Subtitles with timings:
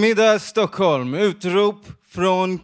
[0.00, 1.14] Eftermiddag Stockholm!
[1.14, 2.60] Utrop från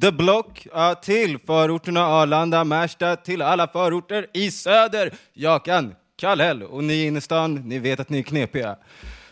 [0.00, 5.14] The Block ja, till förorterna Arlanda, Märsta, till alla förorter i söder.
[5.32, 8.76] Jag kan Kallhäll och ni i innerstan, ni vet att ni är knepiga.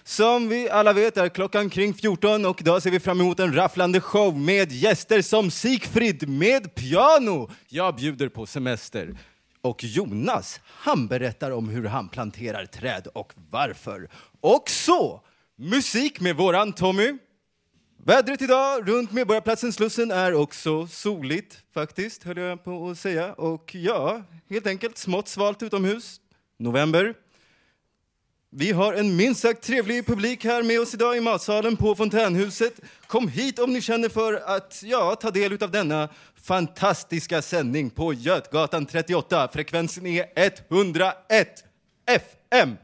[0.05, 3.55] Som vi alla vet är klockan kring 14 och idag ser vi fram emot en
[3.55, 7.51] rafflande show med gäster som Sigfrid med piano.
[7.69, 9.17] Jag bjuder på semester.
[9.63, 14.09] Och Jonas, han berättar om hur han planterar träd och varför.
[14.41, 15.21] Och så
[15.57, 17.13] musik med våran Tommy.
[18.05, 23.33] Vädret idag runt Medborgarplatsen Slussen är också soligt faktiskt, höll jag på att säga.
[23.33, 26.21] Och ja, helt enkelt smått svalt utomhus.
[26.59, 27.15] November.
[28.51, 32.81] Vi har en minst sagt trevlig publik här med oss idag i matsalen på Fontänhuset.
[33.07, 36.09] Kom hit om ni känner för att ja, ta del av denna
[36.43, 39.49] fantastiska sändning på Götgatan 38.
[39.53, 41.65] Frekvensen är 101
[42.07, 42.77] FM.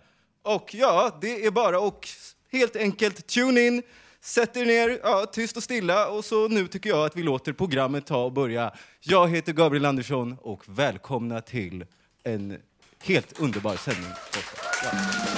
[0.43, 2.07] Och ja, det är bara att
[2.53, 3.83] helt enkelt tune in,
[4.21, 7.53] sätt er ner, ja, tyst och stilla och så nu tycker jag att vi låter
[7.53, 8.73] programmet ta och börja.
[9.01, 11.85] Jag heter Gabriel Andersson och välkomna till
[12.25, 12.59] en
[13.05, 14.11] helt underbar sändning.
[14.35, 15.29] Ja.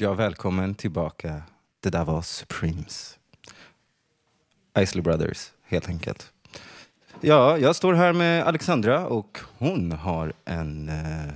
[0.00, 1.42] Ja, välkommen tillbaka.
[1.80, 3.18] Det där var Supremes.
[4.78, 6.32] Isley Brothers, helt enkelt.
[7.20, 11.34] Ja, jag står här med Alexandra och hon har en eh,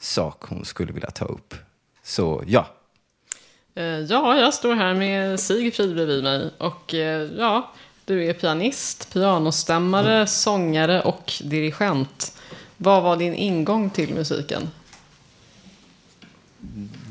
[0.00, 1.54] sak hon skulle vilja ta upp.
[2.02, 2.66] Så ja,
[3.74, 6.50] Eh, Ja, jag står här med Sigfrid bredvid mig.
[6.58, 7.70] Och eh, ja,
[8.04, 12.38] du är pianist, pianostämmare, sångare och dirigent.
[12.76, 14.70] Vad var din ingång till musiken?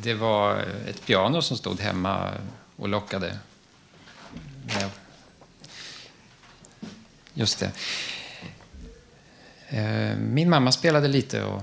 [0.04, 0.56] Det var
[0.88, 2.30] ett piano som stod hemma
[2.80, 3.38] och lockade.
[7.34, 7.72] Just det.
[9.68, 11.62] Eh, min mamma spelade lite och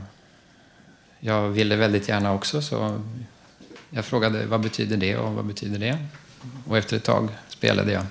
[1.21, 3.00] jag ville väldigt gärna också så
[3.91, 5.99] jag frågade vad betyder det och vad betyder det?
[6.69, 8.06] Och efter ett tag spelade jag.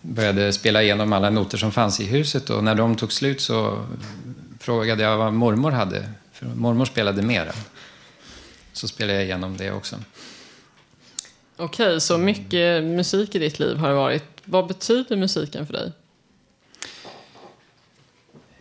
[0.00, 3.86] Började spela igenom alla noter som fanns i huset och när de tog slut så
[4.60, 6.08] frågade jag vad mormor hade.
[6.32, 7.52] För mormor spelade mera.
[8.72, 10.02] Så spelade jag igenom det också.
[11.56, 14.24] Okej, så mycket musik i ditt liv har det varit.
[14.44, 15.92] Vad betyder musiken för dig?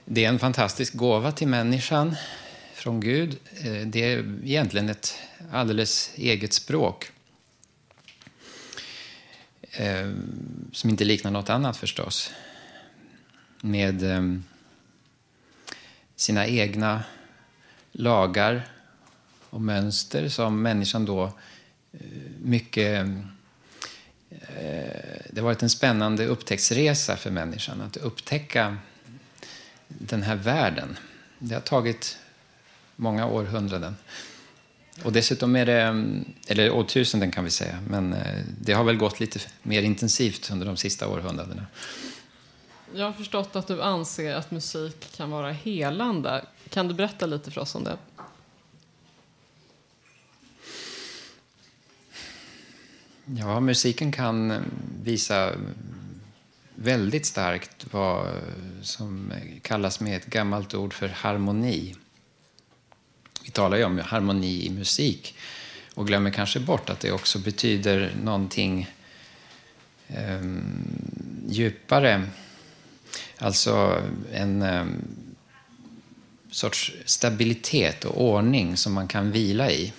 [0.05, 2.15] Det är en fantastisk gåva till människan
[2.73, 3.37] från Gud.
[3.63, 5.13] Eh, Det är egentligen ett
[5.51, 7.11] alldeles eget språk.
[9.71, 10.11] Eh,
[10.73, 12.31] Som inte liknar något annat förstås.
[13.61, 14.21] Med eh,
[16.15, 17.03] sina egna
[17.91, 18.67] lagar
[19.51, 21.23] och mönster som människan då
[21.93, 21.99] eh,
[22.41, 23.07] mycket...
[24.29, 28.77] Eh, det har varit en spännande upptäcktsresa för människan att upptäcka
[29.87, 30.97] den här världen.
[31.39, 32.17] Det har tagit
[32.95, 33.95] många århundraden.
[35.03, 36.05] Och dessutom är det,
[36.47, 40.65] eller årtusenden kan vi säga, men eh, det har väl gått lite mer intensivt under
[40.65, 41.65] de sista århundradena.
[42.95, 46.45] Jag har förstått att du anser att musik kan vara helande.
[46.69, 47.97] Kan du berätta lite för oss om det?
[53.25, 54.59] Ja, musiken kan eh,
[55.03, 55.51] visa
[56.75, 58.33] väldigt starkt vad eh,
[58.81, 61.95] som kallas med ett gammalt ord för harmoni.
[63.43, 65.35] Vi talar ju om harmoni i musik
[65.95, 68.89] och glömmer kanske bort att det också betyder någonting
[70.07, 70.41] eh,
[71.47, 72.27] djupare.
[73.37, 74.01] Alltså
[74.31, 74.85] en, eh,
[76.51, 79.93] sorts stabilitet och ordning som man kan vila i.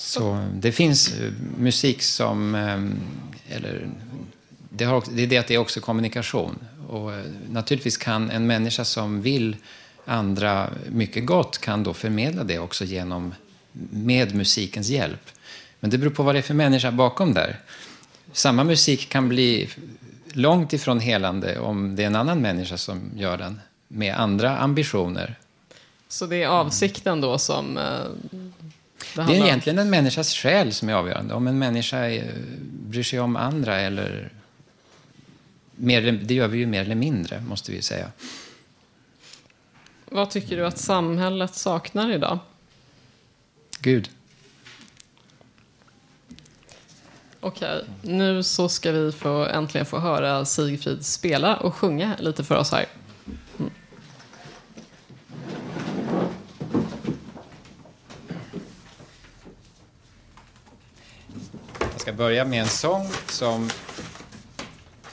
[0.00, 2.54] Så det finns eh, musik som...
[2.54, 3.88] Eh, eller,
[4.70, 6.58] det, har, det är det att det är också kommunikation.
[6.88, 9.56] Och eh, naturligtvis kan en människa som vill
[10.04, 13.34] andra mycket gott kan då förmedla det också genom,
[13.90, 15.30] med musikens hjälp.
[15.80, 17.58] Men det beror på vad det är för människa bakom där.
[18.32, 19.68] Samma musik kan bli
[20.32, 25.34] långt ifrån helande om det är en annan människa som gör den med andra ambitioner.
[26.08, 27.78] Så det är avsikten då som
[29.14, 31.34] det är egentligen en människas själ som är avgörande.
[31.34, 31.96] Om en människa
[32.70, 34.32] bryr sig om andra eller...
[35.76, 38.10] Mer, det gör vi ju mer eller mindre, måste vi säga.
[40.04, 42.38] Vad tycker du att samhället saknar idag?
[43.80, 44.10] Gud.
[47.40, 52.56] Okej, nu så ska vi få, äntligen få höra Sigfrid spela och sjunga lite för
[52.56, 52.86] oss här.
[62.00, 63.70] Jag ska börja med en sång som...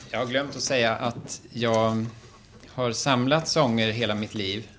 [0.09, 2.05] Jag har glömt att säga att jag
[2.67, 4.69] har samlat sånger hela mitt liv.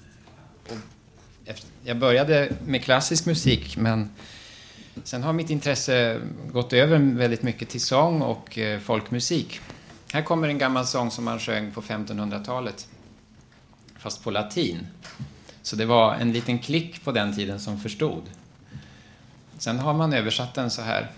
[1.85, 4.11] Jag började med klassisk musik, men
[5.05, 6.21] sen har mitt intresse
[6.53, 9.61] gått över väldigt mycket till sång och eh, folkmusik.
[10.13, 12.89] Här kommer en gammal sång som man sjöng på 1500-talet,
[13.99, 14.87] fast på latin.
[15.63, 18.23] Så det var en liten klick på den tiden som förstod.
[19.59, 21.11] Sen har man översatt den så här.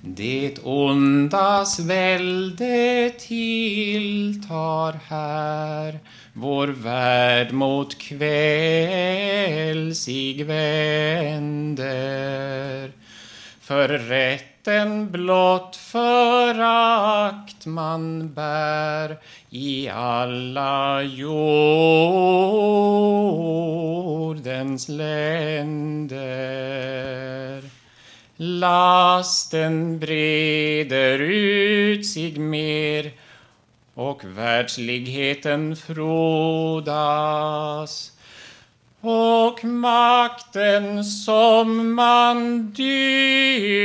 [0.00, 5.98] Det ondas välde tilltar här.
[6.32, 11.88] Vår värld mot kväll sig vänder.
[13.60, 19.18] För rätten blott förakt man bär
[19.50, 21.38] i alla jordens
[24.88, 26.18] länder.
[28.40, 33.12] Lasten breder ut sig mer
[33.94, 36.92] och världsligheten frodas.
[39.00, 43.78] Och makten som man dyrkan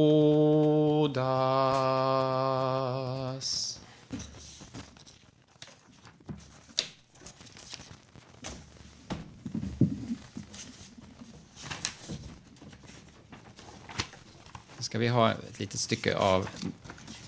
[14.76, 16.48] Nu ska vi ha ett litet stycke av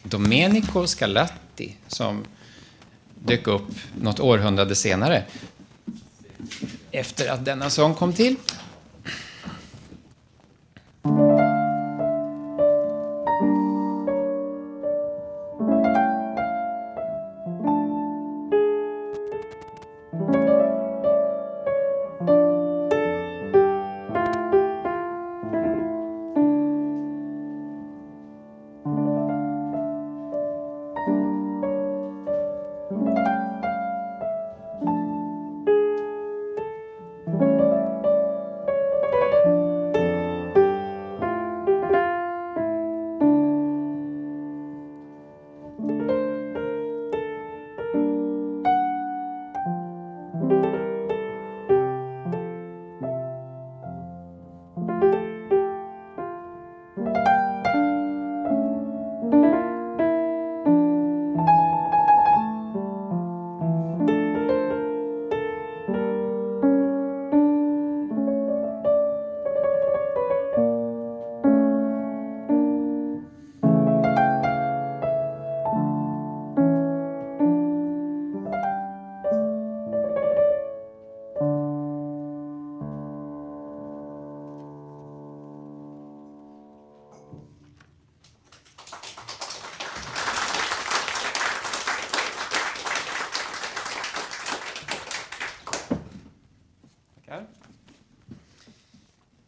[0.02, 2.24] Domenico Scarlatti som
[3.14, 3.68] dök upp
[4.00, 5.24] något århundrade senare
[6.90, 8.36] efter att denna sång kom till.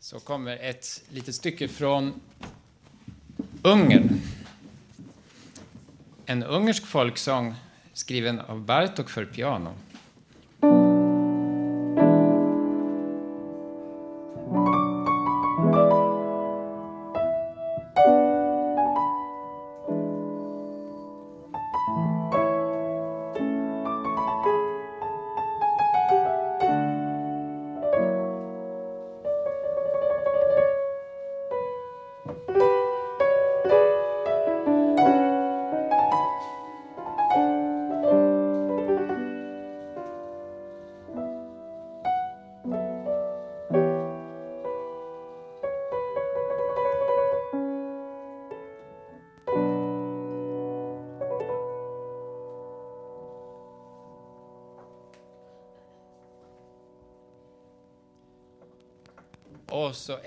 [0.08, 2.20] Så kommer ett litet stycke från
[3.62, 4.20] Ungern.
[6.26, 7.54] En ungersk folksång
[7.92, 9.74] skriven av Bartok för piano.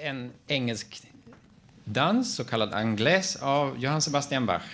[0.02, 1.02] En engelsk
[1.86, 4.66] dans, så kallad anglaise, av Johann Sebastian Bach.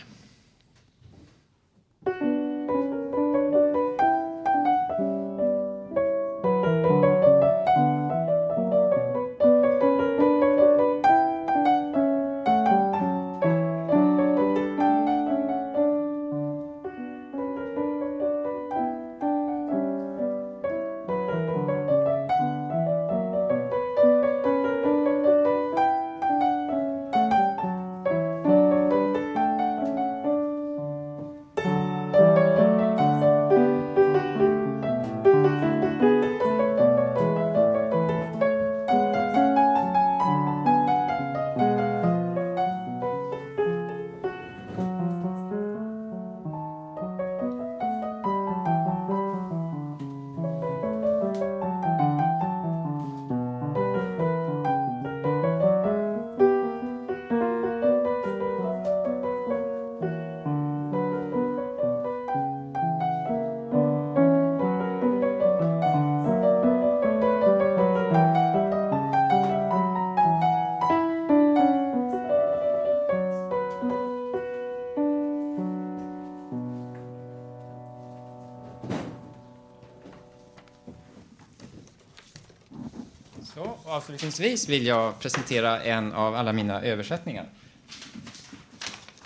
[84.17, 87.45] Avslutningsvis vill jag presentera en av alla mina översättningar.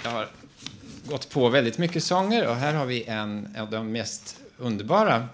[0.04, 0.28] Jag har
[1.06, 5.28] gått på väldigt mycket sånger och här har vi en av de mest underbara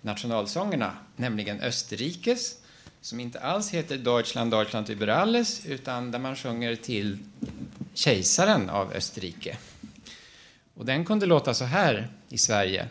[0.00, 2.56] nationalsångerna, nämligen Österrikes,
[3.00, 7.18] som inte alls heter Deutschland, Deutschland über alles, utan där man sjunger till
[7.94, 9.56] kejsaren av Österrike.
[10.74, 12.88] Och den kunde låta så här i Sverige.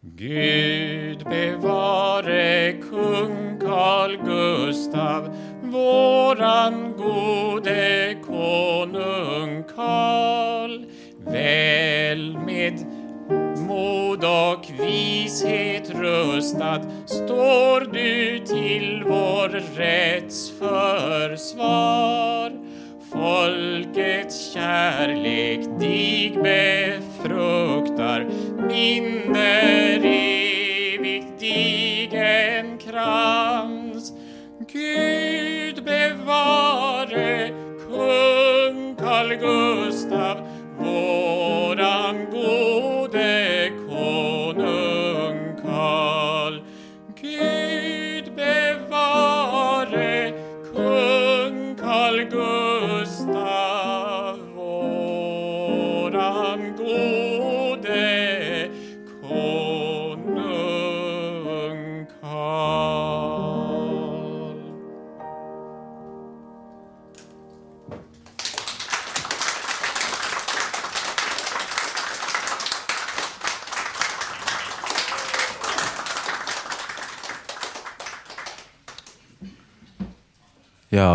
[0.00, 10.84] Gud bevare kung Carl Gustav, våran gode konung Carl.
[11.24, 12.86] Väl med
[13.68, 22.52] mod och vishet rustad står du till vår rätts försvar.
[23.12, 28.26] Folkets kärlek dig befruktar,
[28.68, 30.27] binder
[36.28, 37.54] Vare
[37.88, 40.37] kung Carl Gustaf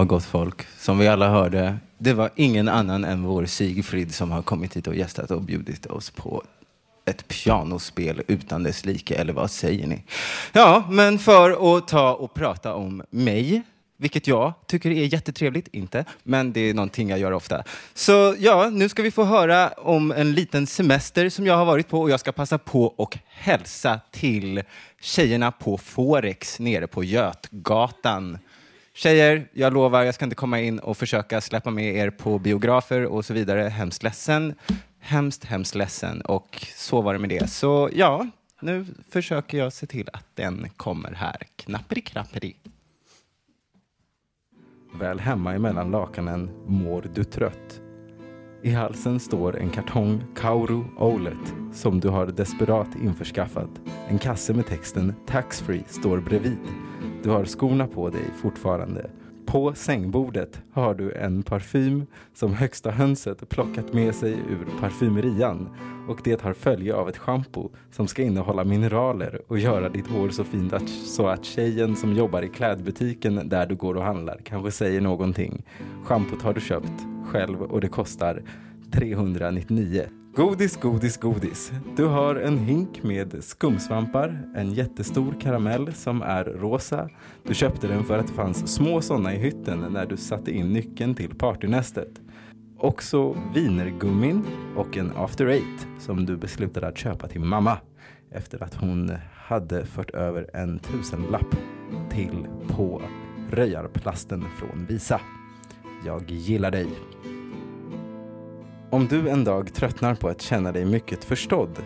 [0.03, 0.65] Ja, gott folk.
[0.79, 4.87] Som vi alla hörde, det var ingen annan än vår Sigfrid som har kommit hit
[4.87, 6.43] och gästat och bjudit oss på
[7.05, 10.03] ett pianospel utan dess like, eller vad säger ni?
[10.53, 13.61] Ja, men för att ta och prata om mig,
[13.97, 17.63] vilket jag tycker är jättetrevligt, inte, men det är någonting jag gör ofta.
[17.93, 21.89] Så ja, nu ska vi få höra om en liten semester som jag har varit
[21.89, 24.61] på och jag ska passa på och hälsa till
[25.01, 28.37] tjejerna på Forex nere på Götgatan.
[28.95, 33.05] Tjejer, jag lovar, jag ska inte komma in och försöka släppa med er på biografer
[33.05, 33.61] och så vidare.
[33.61, 34.55] Hemskt ledsen.
[34.99, 36.21] Hemskt, hemskt ledsen.
[36.21, 37.49] Och så var det med det.
[37.49, 38.27] Så ja,
[38.59, 41.37] nu försöker jag se till att den kommer här.
[41.55, 42.55] Knapperi, knapperi.
[44.99, 47.81] Väl hemma emellan lakanen mår du trött.
[48.63, 53.69] I halsen står en kartong Kauru Olet som du har desperat införskaffat.
[54.07, 56.57] En kasse med texten Taxfree står bredvid.
[57.23, 59.09] Du har skorna på dig fortfarande.
[59.45, 65.69] På sängbordet har du en parfym som högsta hönset plockat med sig ur parfymerian
[66.07, 70.29] och det har följe av ett schampo som ska innehålla mineraler och göra ditt hår
[70.29, 74.41] så fint att, så att tjejen som jobbar i klädbutiken där du går och handlar
[74.43, 75.63] kanske säger någonting.
[76.03, 78.41] Schampot har du köpt själv och det kostar
[78.91, 80.03] 399.
[80.35, 81.71] Godis, godis, godis.
[81.95, 87.09] Du har en hink med skumsvampar, en jättestor karamell som är rosa.
[87.43, 90.73] Du köpte den för att det fanns små sådana i hytten när du satte in
[90.73, 92.21] nyckeln till partynästet.
[92.77, 97.77] Också vinergummin och en after eight som du beslutade att köpa till mamma
[98.31, 101.55] efter att hon hade fört över en tusenlapp
[102.09, 103.01] till på
[103.51, 105.21] röjarplasten från Visa.
[106.05, 106.87] Jag gillar dig.
[108.93, 111.79] Om du en dag tröttnar på att känna dig mycket förstådd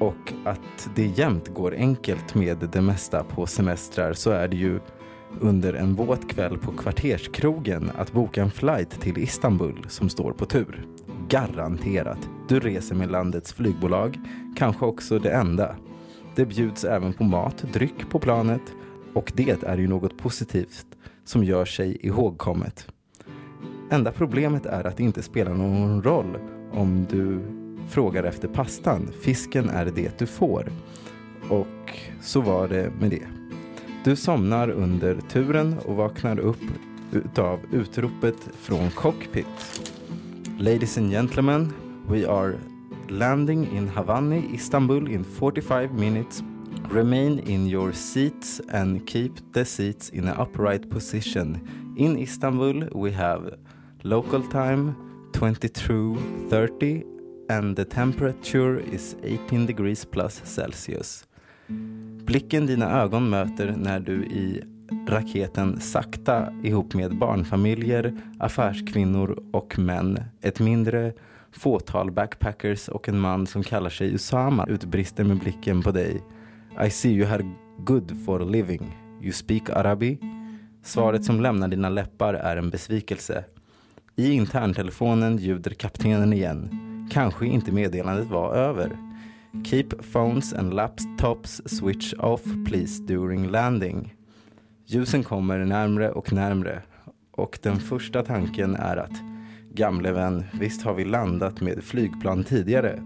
[0.00, 4.80] och att det jämt går enkelt med det mesta på semestrar så är det ju
[5.40, 10.46] under en våt kväll på kvarterskrogen att boka en flight till Istanbul som står på
[10.46, 10.86] tur.
[11.28, 12.28] Garanterat.
[12.48, 14.18] Du reser med landets flygbolag,
[14.56, 15.76] kanske också det enda.
[16.36, 18.72] Det bjuds även på mat, dryck på planet
[19.14, 20.86] och det är ju något positivt
[21.24, 22.93] som gör sig ihågkommet.
[23.90, 26.38] Enda problemet är att det inte spelar någon roll
[26.72, 27.40] om du
[27.88, 29.10] frågar efter pastan.
[29.20, 30.72] Fisken är det du får.
[31.48, 33.26] Och så var det med det.
[34.04, 36.62] Du somnar under turen och vaknar upp
[37.12, 39.82] utav utropet från cockpit.
[40.58, 41.72] Ladies and gentlemen,
[42.08, 42.54] we are
[43.08, 46.42] landing in Havani, Istanbul in 45 minutes.
[46.90, 51.58] Remain in your seats and keep the seats in an upright position.
[51.96, 53.58] In Istanbul we have
[54.04, 54.94] local time
[55.32, 57.04] 22.30
[57.48, 61.26] and the temperature is 18 degrees plus Celsius.
[62.24, 64.62] Blicken dina ögon möter när du i
[65.08, 71.12] raketen sakta ihop med barnfamiljer, affärskvinnor och män, ett mindre
[71.52, 76.22] fåtal backpackers och en man som kallar sig Usama utbrister med blicken på dig.
[76.86, 78.96] I see you are good for living.
[79.22, 80.18] You speak arabi?
[80.82, 83.44] Svaret som lämnar dina läppar är en besvikelse.
[84.16, 86.70] I interntelefonen ljuder kaptenen igen.
[87.12, 88.96] Kanske inte meddelandet var över.
[89.64, 94.14] Keep phones and laptops switch off please during landing.
[94.86, 96.82] Ljusen kommer närmre och närmre
[97.30, 99.22] och den första tanken är att
[99.72, 103.02] gamle vän, visst har vi landat med flygplan tidigare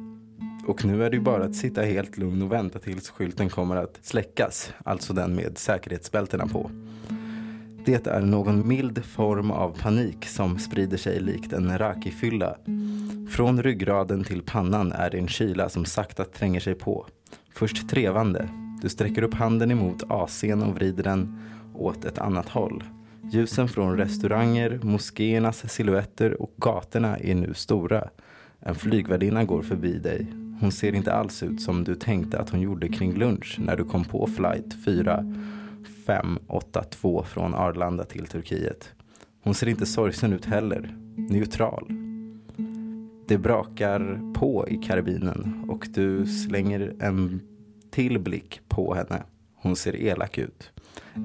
[0.66, 3.76] och nu är det ju bara att sitta helt lugn och vänta tills skylten kommer
[3.76, 6.70] att släckas, alltså den med säkerhetsbältena på.
[7.88, 12.56] Det är någon mild form av panik som sprider sig likt en rakifylla.
[13.30, 17.06] Från ryggraden till pannan är det en kyla som sakta tränger sig på.
[17.54, 18.48] Först trevande.
[18.82, 21.40] Du sträcker upp handen emot AC'n och vrider den
[21.74, 22.84] åt ett annat håll.
[23.32, 28.08] Ljusen från restauranger, moskéernas silhuetter och gatorna är nu stora.
[28.60, 30.26] En flygvärdinna går förbi dig.
[30.60, 33.84] Hon ser inte alls ut som du tänkte att hon gjorde kring lunch när du
[33.84, 35.24] kom på flight 4.
[36.08, 38.94] 582 från Arlanda till Turkiet.
[39.42, 40.96] Hon ser inte sorgsen ut heller.
[41.16, 41.88] Neutral.
[43.26, 47.40] Det brakar på i karbinen och du slänger en
[47.90, 49.22] till blick på henne.
[49.54, 50.70] Hon ser elak ut.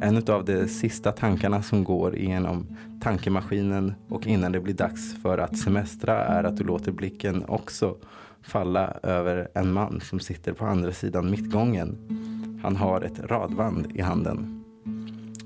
[0.02, 5.38] En av de sista tankarna som går igenom tankemaskinen och innan det blir dags för
[5.38, 7.96] att semestra är att du låter blicken också
[8.42, 11.98] falla över en man som sitter på andra sidan mittgången.
[12.64, 14.63] Han har ett radband i handen.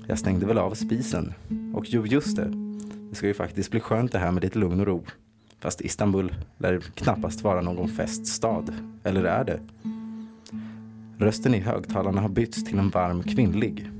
[0.08, 1.34] Jag stängde väl av spisen.
[1.74, 2.52] Och jo, just det.
[3.10, 5.04] Det ska ju faktiskt bli skönt det här med lite lugn och ro.
[5.60, 8.64] Fast Istanbul lär knappast vara någon feststad.
[9.04, 9.60] Eller är det?
[11.18, 13.90] Rösten i högtalarna har bytts till en varm kvinnlig.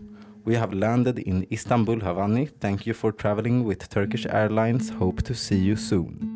[0.44, 2.46] We have landed in Istanbul, Havani.
[2.46, 4.90] Thank you for traveling with Turkish Airlines.
[4.90, 6.34] Hope to see you soon.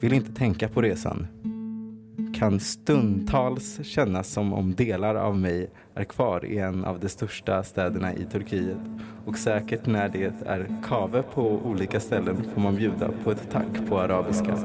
[0.00, 1.26] Vill inte tänka på resan.
[2.42, 7.62] Kan stundtals kännas som om delar av mig är kvar i en av de största
[7.62, 8.78] städerna i Turkiet.
[9.26, 13.88] Och säkert när det är kave på olika ställen får man bjuda på ett tack
[13.88, 14.56] på arabiska.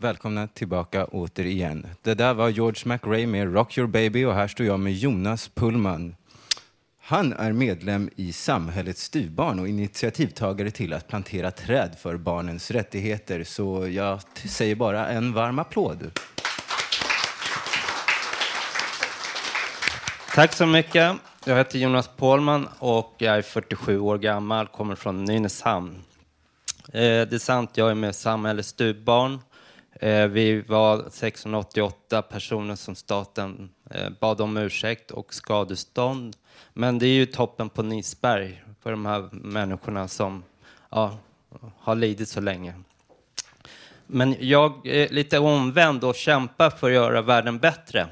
[0.00, 1.86] Välkomna tillbaka återigen.
[2.02, 5.48] Det där var George McRae med Rock Your Baby och här står jag med Jonas
[5.48, 6.14] Pullman.
[7.02, 13.44] Han är medlem i Samhällets styvbarn och initiativtagare till att plantera träd för barnens rättigheter.
[13.44, 16.10] Så jag säger bara en varm applåd.
[20.34, 21.16] Tack så mycket.
[21.44, 26.02] Jag heter Jonas Pålman och jag är 47 år gammal, kommer från Nynäshamn.
[26.92, 29.38] Eh, det är sant, jag är med Samhällets styvbarn
[30.00, 36.36] Eh, vi var 688 personer som staten eh, bad om ursäkt och skadestånd.
[36.72, 40.42] Men det är ju toppen på Nisberg för de här människorna som
[40.90, 41.18] ja,
[41.78, 42.74] har lidit så länge.
[44.06, 48.08] Men jag är lite omvänd och kämpar för att göra världen bättre.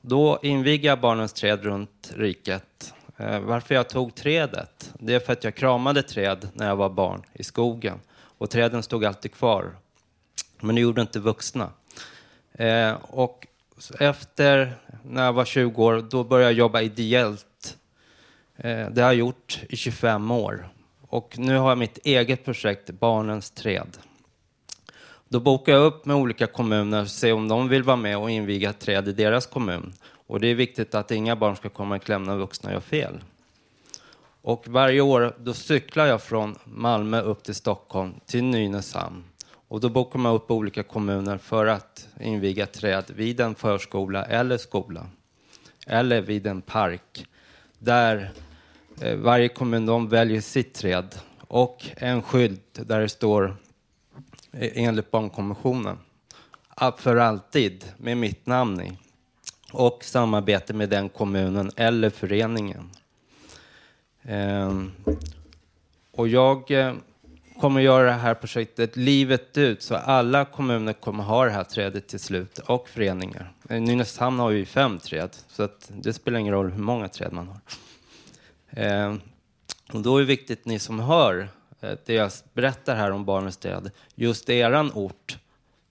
[0.00, 2.94] Då inviger jag Barnens träd runt riket.
[3.16, 4.94] Eh, varför jag tog trädet?
[4.98, 8.00] Det är för att jag kramade träd när jag var barn i skogen.
[8.38, 9.72] Och träden stod alltid kvar
[10.62, 11.70] men det gjorde inte vuxna.
[12.52, 13.46] Eh, och
[13.98, 17.44] efter, när jag var 20 år, då började jag jobba ideellt
[18.58, 20.68] Eh, det har jag gjort i 25 år.
[21.08, 23.96] Och nu har jag mitt eget projekt, Barnens träd.
[25.28, 28.30] Då bokar jag upp med olika kommuner och ser om de vill vara med och
[28.30, 29.92] inviga träd i deras kommun.
[30.26, 33.20] Och det är viktigt att inga barn ska komma i kläm när vuxna gör fel.
[34.42, 39.24] Och varje år då cyklar jag från Malmö upp till Stockholm, till Nynäshamn.
[39.68, 44.58] Och då bokar man upp olika kommuner för att inviga träd vid en förskola eller
[44.58, 45.06] skola.
[45.86, 47.26] Eller vid en park.
[47.78, 48.30] Där
[49.00, 51.14] eh, varje kommun de väljer sitt träd.
[51.40, 53.56] Och en skylt där det står
[54.52, 55.98] eh, enligt barnkonventionen.
[56.96, 58.98] För alltid med mitt namn i.
[59.72, 62.90] Och samarbete med den kommunen eller föreningen.
[64.22, 64.92] Ehm,
[66.12, 66.94] och jag eh,
[67.60, 72.08] kommer göra det här projektet livet ut så alla kommuner kommer ha det här trädet
[72.08, 73.52] till slut och föreningar.
[73.70, 77.32] I Nynäshamn har vi fem träd så att det spelar ingen roll hur många träd
[77.32, 77.60] man har.
[78.70, 79.14] Eh,
[79.92, 81.48] och då är det viktigt ni som hör
[81.80, 85.38] eh, det jag berättar här om Barnens träd, just eran ort.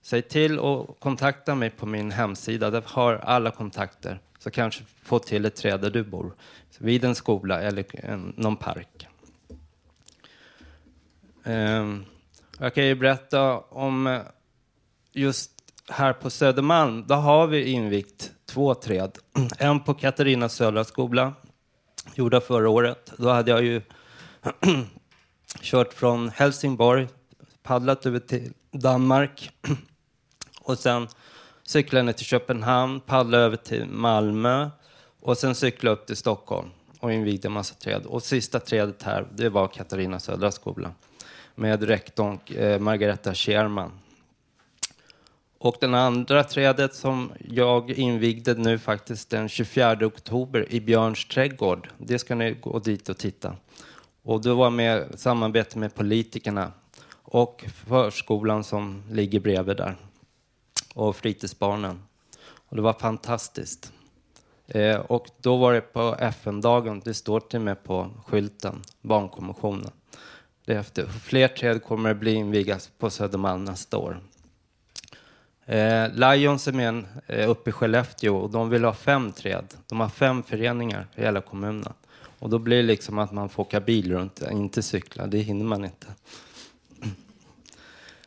[0.02, 4.20] Säg till och kontakta mig på min hemsida, där har alla kontakter.
[4.38, 6.32] Så kanske få till ett träd där du bor,
[6.78, 9.07] vid en skola eller en, någon park.
[11.44, 12.04] Ehm,
[12.58, 14.20] jag kan ju berätta om eh,
[15.12, 15.50] just
[15.88, 19.18] här på Södermalm, där har vi invigt två träd.
[19.58, 21.34] En på Katarina södra skola,
[22.14, 23.12] gjorda förra året.
[23.16, 23.82] Då hade jag ju
[25.60, 27.08] kört från Helsingborg,
[27.62, 29.50] paddlat över till Danmark
[30.60, 31.08] och sen
[31.62, 34.70] cyklade ner till Köpenhamn, paddlade över till Malmö
[35.20, 36.68] och sen cyklade upp till Stockholm
[37.00, 38.06] och invigde en massa träd.
[38.06, 40.92] Och sista trädet här, det var Katarina södra skola
[41.58, 43.92] med rektorn eh, Margareta Scherman.
[45.58, 51.88] Och den andra trädet som jag invigde nu faktiskt den 24 oktober i Björns trädgård.
[51.98, 53.56] Det ska ni gå dit och titta.
[54.22, 56.72] Och det var med samarbete med politikerna
[57.22, 59.96] och förskolan som ligger bredvid där.
[60.94, 62.02] Och fritidsbarnen.
[62.68, 63.92] Och det var fantastiskt.
[64.66, 69.90] Eh, och då var det på FN-dagen, det står till och med på skylten, barnkonventionen.
[70.68, 71.06] Det efter.
[71.06, 74.20] Fler träd kommer att bli invigas på Södermalm nästa år.
[75.66, 79.64] Eh, Lions är med eh, uppe i Skellefteå och de vill ha fem träd.
[79.86, 81.92] De har fem föreningar i hela kommunen.
[82.38, 85.26] Och då blir det liksom att man får åka bil runt, inte cykla.
[85.26, 86.06] Det hinner man inte.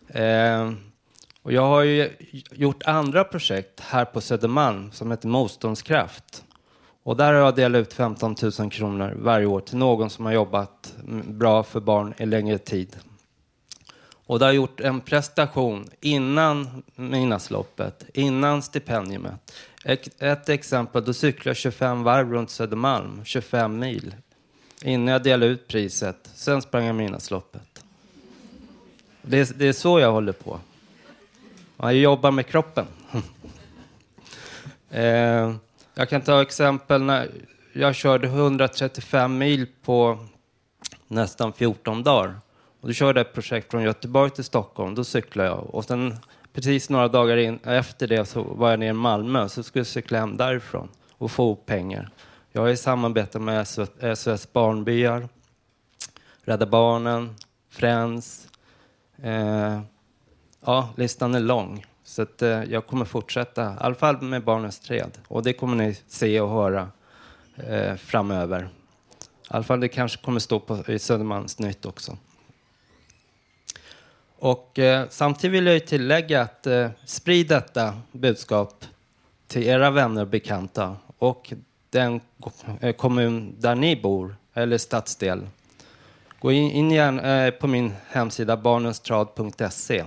[0.07, 0.71] Eh,
[1.41, 2.09] och jag har ju
[2.51, 6.43] gjort andra projekt här på Södermalm som heter Motståndskraft.
[7.03, 10.33] Och där har jag delat ut 15 000 kronor varje år till någon som har
[10.33, 12.97] jobbat bra för barn i längre tid.
[14.25, 19.53] Och det har gjort en prestation innan midnattsloppet, innan stipendiumet.
[20.19, 24.15] Ett, exempel, då cyklade jag 25 varv runt Södermalm, 25 mil.
[24.83, 26.29] Innan jag delade ut priset.
[26.33, 27.83] Sen sprang jag midnattsloppet.
[29.21, 30.59] Det, det är så jag håller på.
[31.77, 32.85] Jag jobbar med kroppen.
[34.89, 35.53] eh,
[35.93, 37.31] jag kan ta exempel när
[37.73, 40.19] jag körde 135 mil på
[41.07, 42.35] nästan 14 dagar.
[42.81, 44.95] Och då körde jag ett projekt från Göteborg till Stockholm.
[44.95, 45.75] Då cyklade jag.
[45.75, 46.17] Och sen
[46.53, 49.49] precis några dagar in, efter det så var jag nere i Malmö.
[49.49, 52.09] Så skulle jag cykla hem därifrån och få pengar.
[52.51, 55.29] Jag har i samarbete med SOS Barnbyar,
[56.43, 57.35] Rädda Barnen,
[57.69, 58.47] Friends.
[59.23, 59.81] Eh,
[60.65, 61.85] ja, listan är lång.
[62.11, 65.17] Så att, eh, jag kommer fortsätta, i alla fall med Barnens träd.
[65.27, 66.89] Och det kommer ni se och höra
[67.55, 68.63] eh, framöver.
[68.63, 68.67] I
[69.47, 72.17] alla fall det kanske kommer stå på, i Södermalmsnytt också.
[74.37, 78.85] Och eh, samtidigt vill jag tillägga att eh, sprid detta budskap
[79.47, 81.53] till era vänner och bekanta och
[81.89, 82.21] den
[82.79, 85.47] eh, kommun där ni bor eller stadsdel.
[86.39, 90.03] Gå in, in igen, eh, på min hemsida barnenstrad.se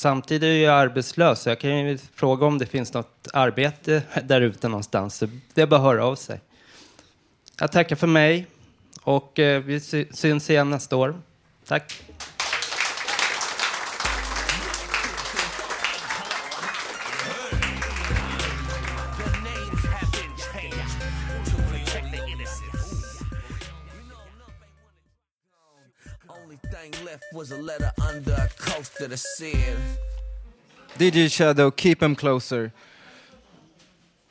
[0.00, 4.40] Samtidigt är jag arbetslös, så jag kan ju fråga om det finns något arbete där
[4.40, 5.14] ute någonstans.
[5.14, 6.40] Så det är bara att höra av sig.
[7.58, 8.46] Jag tackar för mig
[9.02, 9.80] och eh, vi
[10.12, 11.20] syns igen nästa år.
[11.66, 12.02] Tack!
[30.98, 32.70] DJ Shadow, keep him closer.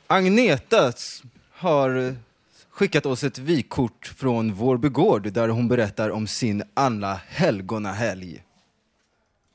[0.06, 0.92] Agneta
[1.52, 2.16] har
[2.70, 8.44] skickat oss ett vykort från Vårby gård där hon berättar om sin alla helgonahelg.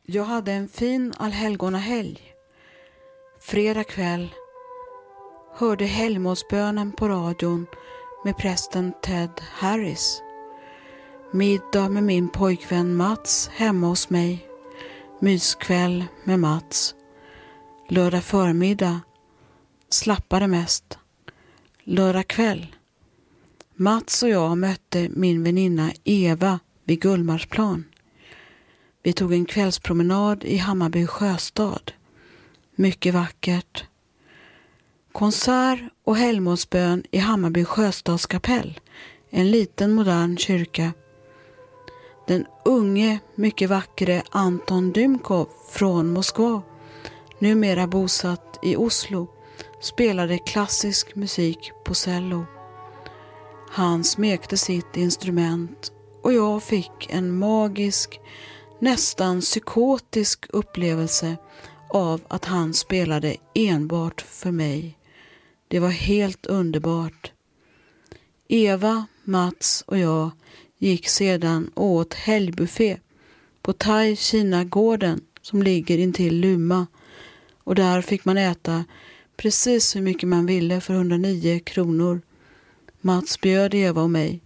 [0.06, 2.22] Jag hade en fin allhelgonahelg.
[3.42, 4.30] Fredag kväll
[5.56, 7.68] hörde helgmålsbönen på radion
[8.26, 10.22] med prästen Ted Harris.
[11.36, 14.48] Middag med min pojkvän Mats hemma hos mig.
[15.20, 16.96] Myskväll med Mats.
[17.90, 19.00] Lördag förmiddag.
[19.90, 20.98] Slappade mest.
[21.84, 22.76] Lördag kväll.
[23.74, 27.84] Mats och jag mötte min väninna Eva vid Gullmarsplan.
[29.04, 31.92] Vi tog en kvällspromenad i Hammarby sjöstad.
[32.76, 33.84] Mycket vackert.
[35.12, 38.80] Konsert och helgmålsbön i Hammarby sjöstadskapell,
[39.30, 40.94] en liten modern kyrka.
[42.28, 46.62] Den unge, mycket vackre Anton Dymkov från Moskva,
[47.40, 49.28] numera bosatt i Oslo,
[49.82, 52.46] spelade klassisk musik på cello.
[53.70, 58.20] Han smekte sitt instrument och jag fick en magisk,
[58.80, 61.38] nästan psykotisk upplevelse
[61.90, 64.98] av att han spelade enbart för mig.
[65.68, 67.32] Det var helt underbart.
[68.48, 70.32] Eva, Mats och jag
[70.78, 72.98] gick sedan och åt helgbuffé
[73.62, 76.88] på Thai Kina-gården som ligger intill Luma
[77.64, 78.86] och där fick man äta
[79.38, 82.22] precis hur mycket man ville för 109 kronor.
[83.02, 84.42] Mats bjöd Eva och mig.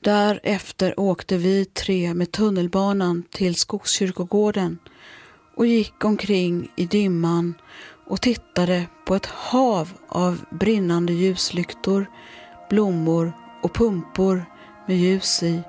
[0.00, 4.78] Därefter åkte vi tre med tunnelbanan till Skogskyrkogården
[5.56, 7.54] och gick omkring i dimman
[8.06, 12.06] och tittade på ett hav av brinnande ljuslyktor,
[12.70, 13.32] blommor
[13.66, 14.44] och pumpor
[14.86, 15.62] med ljus i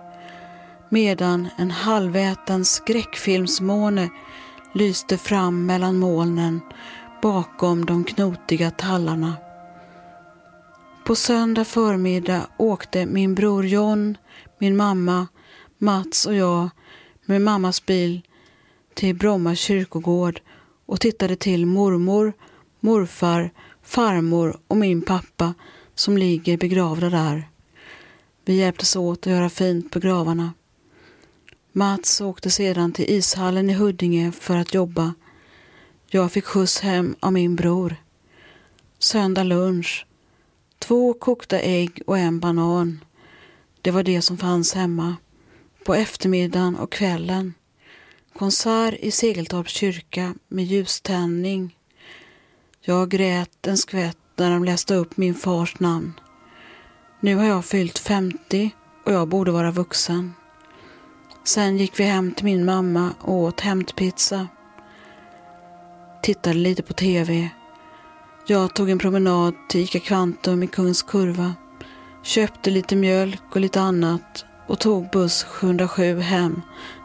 [0.90, 4.10] medan en halväten skräckfilmsmåne
[4.74, 6.62] lyste fram mellan molnen
[7.22, 9.34] bakom de knotiga tallarna.
[11.06, 14.18] På söndag förmiddag åkte min bror John,
[14.60, 15.28] min mamma,
[15.78, 16.70] Mats och jag
[17.26, 18.22] med mammas bil
[18.94, 20.42] till Bromma kyrkogård
[20.86, 22.34] och tittade till mormor,
[22.80, 23.50] morfar,
[23.84, 25.54] farmor och min pappa
[25.96, 27.48] som ligger begravda där.
[28.48, 30.54] Vi hjälptes åt att göra fint på gravarna.
[31.72, 35.14] Mats åkte sedan till ishallen i Huddinge för att jobba.
[36.08, 37.96] Jag fick skjuts hem av min bror.
[39.00, 40.06] Söndag lunch.
[40.80, 43.04] Två kokta ägg och en banan.
[43.82, 45.16] Det var det som fanns hemma.
[45.86, 47.54] På eftermiddagen och kvällen.
[48.34, 51.78] Konsert i Segeltorps kyrka med ljuständning.
[52.82, 56.14] Jag grät en skvätt när de läste upp min fars namn.
[57.20, 58.72] Nu har jag fyllt 50
[59.06, 60.34] och jag borde vara vuxen.
[61.44, 64.48] Sen gick vi hem till min mamma och åt hämtpizza.
[66.22, 67.50] Tittade lite på TV.
[68.48, 71.54] Jag tog en promenad till Ica Kvantum i Kungens Kurva.
[72.24, 76.62] Köpte lite mjölk och lite annat och tog buss 707 hem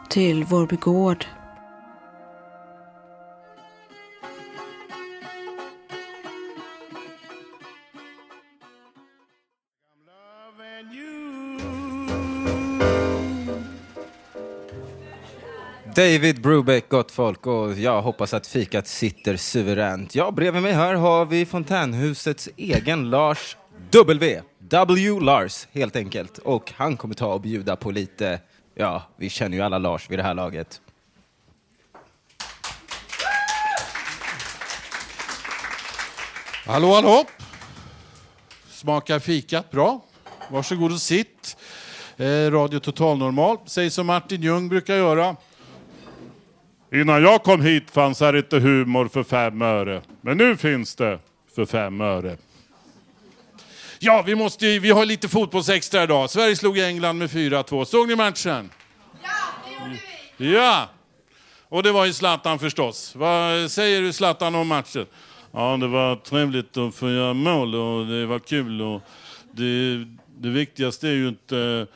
[0.09, 1.25] till Vårby gård.
[15.95, 20.15] David Brubeck, gott folk, och jag hoppas att fikat sitter suveränt.
[20.15, 23.57] Ja, bredvid mig här har vi Fontänhusets egen Lars
[23.91, 24.41] W.
[24.59, 25.19] W.
[25.19, 26.37] Lars, helt enkelt.
[26.37, 28.39] Och han kommer ta och bjuda på lite,
[28.75, 30.81] ja, vi känner ju alla Lars vid det här laget.
[36.65, 37.25] Hallå, hallå!
[38.69, 40.01] Smakar fikat bra?
[40.49, 41.57] Varsågod och sitt.
[42.17, 43.57] Eh, Radio Total Normal.
[43.65, 45.35] Säg som Martin Ljung brukar göra.
[46.93, 50.01] Innan jag kom hit fanns här inte humor för fem öre.
[50.21, 51.19] Men nu finns det
[51.55, 52.37] för fem öre.
[53.99, 56.29] Ja, vi, måste, ju- vi har lite fotbollsextra idag.
[56.29, 57.85] Sverige slog England med 4-2.
[57.85, 58.69] Såg ni matchen?
[59.23, 59.29] Ja,
[59.65, 59.99] det gjorde
[60.37, 60.53] vi!
[60.53, 60.89] Ja!
[61.69, 63.15] Och det var ju Zlatan förstås.
[63.15, 65.05] Vad säger du Zlatan om matchen?
[65.51, 68.81] Ja, det var trevligt att få göra mål och det var kul.
[68.81, 69.01] Och
[69.51, 69.95] det,
[70.37, 71.87] det viktigaste är ju inte...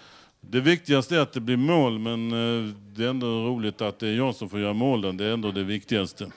[0.50, 4.08] Det viktigaste är att det blir mål, men eh, det är ändå roligt att det
[4.08, 5.18] är jag som får göra målen.
[5.18, 6.32] Det är ändå det viktigaste.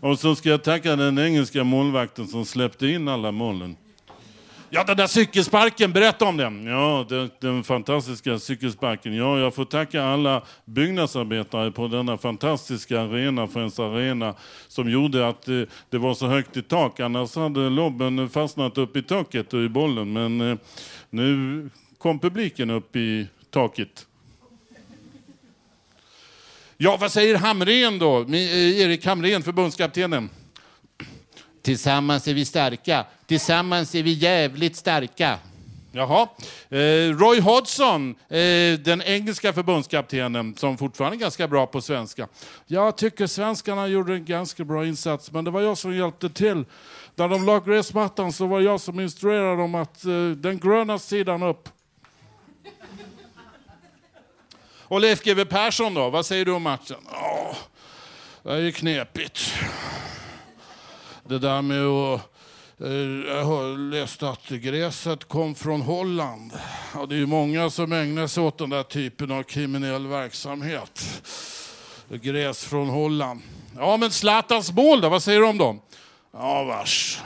[0.00, 3.76] Och så ska jag tacka den engelska målvakten som släppte in alla målen.
[4.70, 6.66] Ja, den där cykelsparken, berätta om den.
[6.66, 9.14] Ja, den, den fantastiska cykelsparken.
[9.14, 14.34] Ja, jag får tacka alla byggnadsarbetare på denna fantastiska arena, Friends Arena,
[14.68, 17.00] som gjorde att eh, det var så högt i tak.
[17.00, 20.12] Annars hade lobben fastnat upp i taket och i bollen.
[20.12, 20.58] Men eh,
[21.10, 21.70] nu
[22.02, 24.06] kom publiken upp i taket.
[26.76, 28.20] Ja, vad säger Hamrén då?
[28.20, 30.30] Eh, Erik Hamrén, förbundskaptenen.
[31.62, 33.06] Tillsammans är vi starka.
[33.26, 35.38] Tillsammans är vi jävligt starka.
[35.92, 36.28] Jaha.
[36.68, 36.78] Eh,
[37.18, 42.28] Roy Hodgson, eh, den engelska förbundskaptenen, som fortfarande är ganska bra på svenska.
[42.66, 46.64] Jag tycker svenskarna gjorde en ganska bra insats, men det var jag som hjälpte till
[47.14, 50.02] När de la gräsmattan så var jag som instruerade dem att
[50.36, 51.68] den gröna sidan upp.
[54.92, 56.96] Och Leif GW Persson då, vad säger du om matchen?
[57.12, 57.56] Åh,
[58.42, 59.54] det är ju knepigt.
[61.28, 62.20] Det där med att...
[62.80, 66.52] Eh, jag har läst att gräset kom från Holland.
[66.94, 71.22] Ja, det är ju många som ägnar sig åt den där typen av kriminell verksamhet.
[72.08, 73.40] Gräs från Holland.
[73.76, 75.80] Ja, men Zlatans mål då, vad säger du om dem?
[76.32, 77.20] Ja, vars.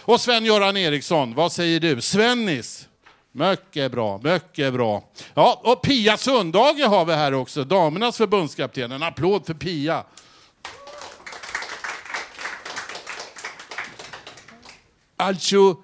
[0.00, 2.00] Och Sven-Göran Eriksson, vad säger du?
[2.00, 2.88] Svennis?
[3.36, 5.04] Mycket bra, mycket bra.
[5.34, 8.92] Ja, och Pia Sundhage har vi här också, damernas förbundskapten.
[8.92, 10.04] En applåd för Pia.
[15.16, 15.76] Alltså,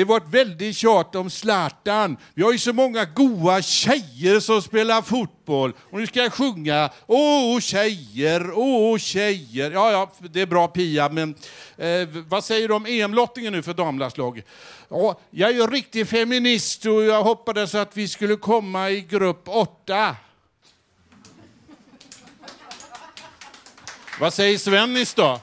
[0.00, 2.16] det var ett väldigt tjat om Zlatan.
[2.34, 5.72] Vi har ju så många goa tjejer som spelar fotboll.
[5.90, 9.70] Och nu ska jag sjunga Åh tjejer, åh tjejer.
[9.70, 11.34] Ja, ja, det är bra Pia, men
[11.76, 14.46] eh, vad säger du om EM-lottningen nu för damlandslaget?
[14.88, 19.42] Ja, jag är ju riktig feminist och jag hoppades att vi skulle komma i grupp
[19.48, 20.16] åtta.
[24.20, 25.40] Vad säger Svennis då?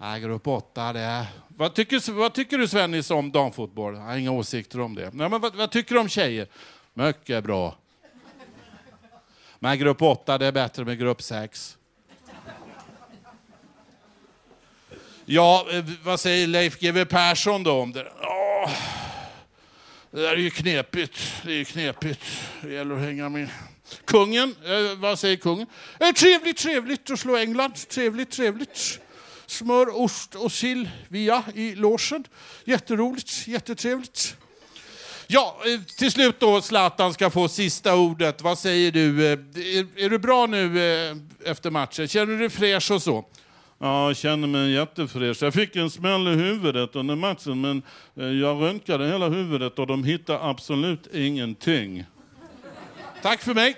[0.00, 1.26] Nej, grupp åtta, det är...
[1.48, 3.94] Vad tycker, vad tycker du Svennis om damfotboll?
[3.94, 5.10] Jag har inga åsikter om det.
[5.14, 6.46] Nej, men vad, vad tycker du om tjejer?
[6.94, 7.76] Mycket bra.
[9.58, 11.78] Men grupp åtta, det är bättre med grupp sex.
[15.24, 18.12] Ja, eh, vad säger Leif GW Persson då om det?
[18.22, 18.70] Åh,
[20.10, 21.42] det där är ju knepigt.
[21.44, 22.24] Det är ju knepigt.
[22.62, 23.48] Det gäller att hänga med.
[24.04, 25.66] Kungen, eh, vad säger kungen?
[26.00, 27.74] Eh, trevligt, trevligt att slå England.
[27.88, 29.00] Trevligt, trevligt.
[29.48, 32.24] Smör, ost och sill via i logen.
[32.64, 34.36] Jätteroligt, jättetrevligt.
[35.26, 38.42] Ja, eh, till slut då Zlatan ska få sista ordet.
[38.42, 39.26] Vad säger du?
[39.26, 42.08] Eh, Är, är du bra nu eh, efter matchen?
[42.08, 43.24] Känner du dig fräsch och så?
[43.78, 45.42] Ja, jag känner mig jättefräsch.
[45.42, 47.82] Jag fick en smäll i huvudet under matchen, men
[48.14, 52.04] jag röntgade hela huvudet och de hittade absolut ingenting.
[53.22, 53.76] Tack för mig.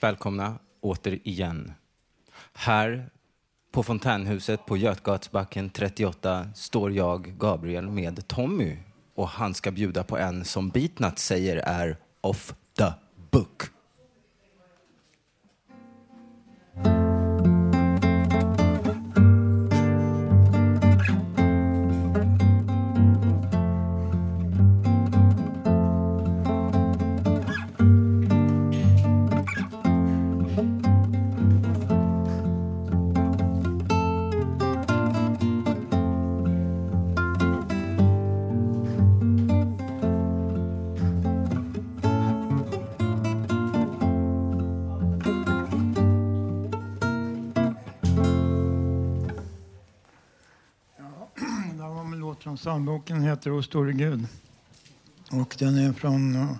[0.00, 1.72] Välkomna återigen.
[2.52, 3.10] Här
[3.72, 8.76] på fontänhuset på Götgatsbacken 38 står jag, Gabriel, med Tommy
[9.14, 12.92] och han ska bjuda på en som Beatnut säger är off the
[13.30, 13.62] book.
[52.68, 54.26] Psalmboken, heter O store Gud.
[55.30, 56.56] Och den är från eh,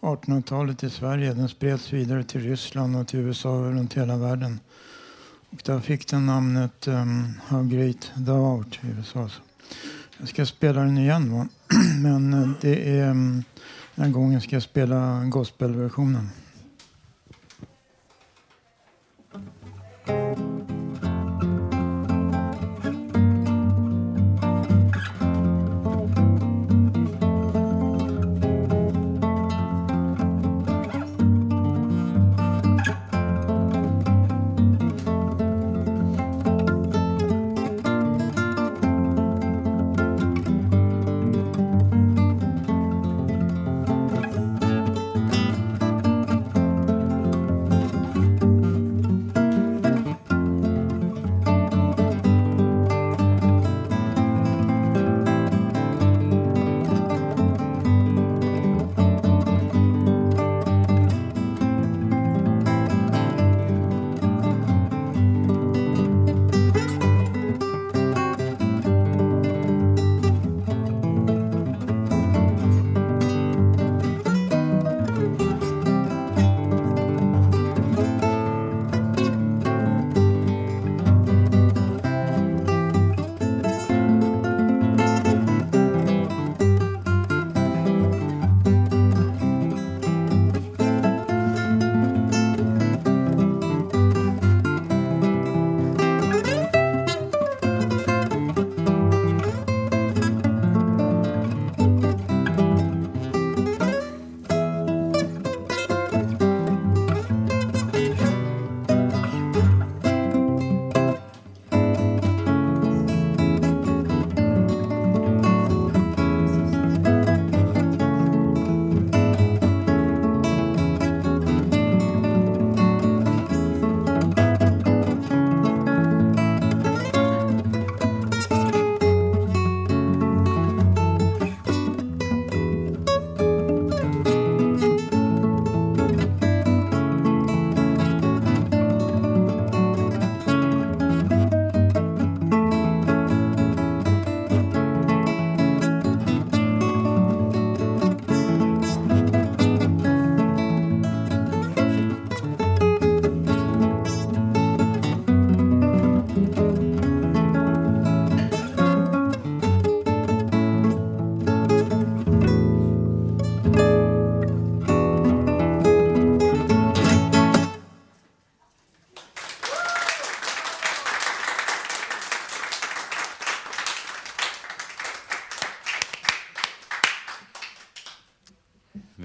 [0.00, 1.34] 1800-talet i Sverige.
[1.34, 4.60] Den spreds vidare till Ryssland och till USA och runt hela världen.
[5.50, 9.30] Och där fick den namnet um, How Great Thou Art i USA.
[10.18, 11.48] Jag ska spela den igen va?
[12.02, 13.44] Men eh, det är um,
[13.94, 16.28] den här gången ska jag spela gospelversionen.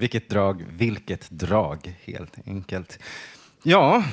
[0.08, 2.98] Vilket drag, vilket drag, helt enkelt.
[3.62, 4.04] Ja,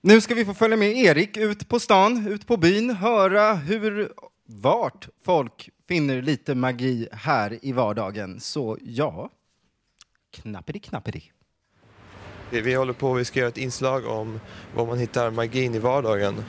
[0.00, 4.12] nu ska vi få följa med Erik ut på stan, ut på byn, höra hur,
[4.46, 8.40] vart folk finner lite magi här i vardagen.
[8.40, 9.30] Så ja,
[10.32, 11.32] knapperi knapperi.
[12.50, 14.40] Vi, håller på, vi ska göra ett inslag om
[14.74, 16.44] var man hittar magin i vardagen.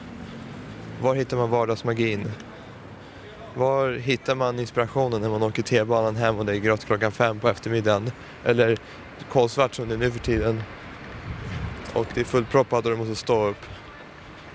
[1.02, 2.32] Var hittar man vardagsmagin?
[3.56, 7.40] Var hittar man inspirationen när man åker T-banan hem och det är grått klockan fem
[7.40, 8.12] på eftermiddagen?
[8.46, 8.78] Eller
[9.32, 10.64] kolsvart som det är nu för tiden.
[11.94, 13.66] Och det är fullproppat och du måste stå upp.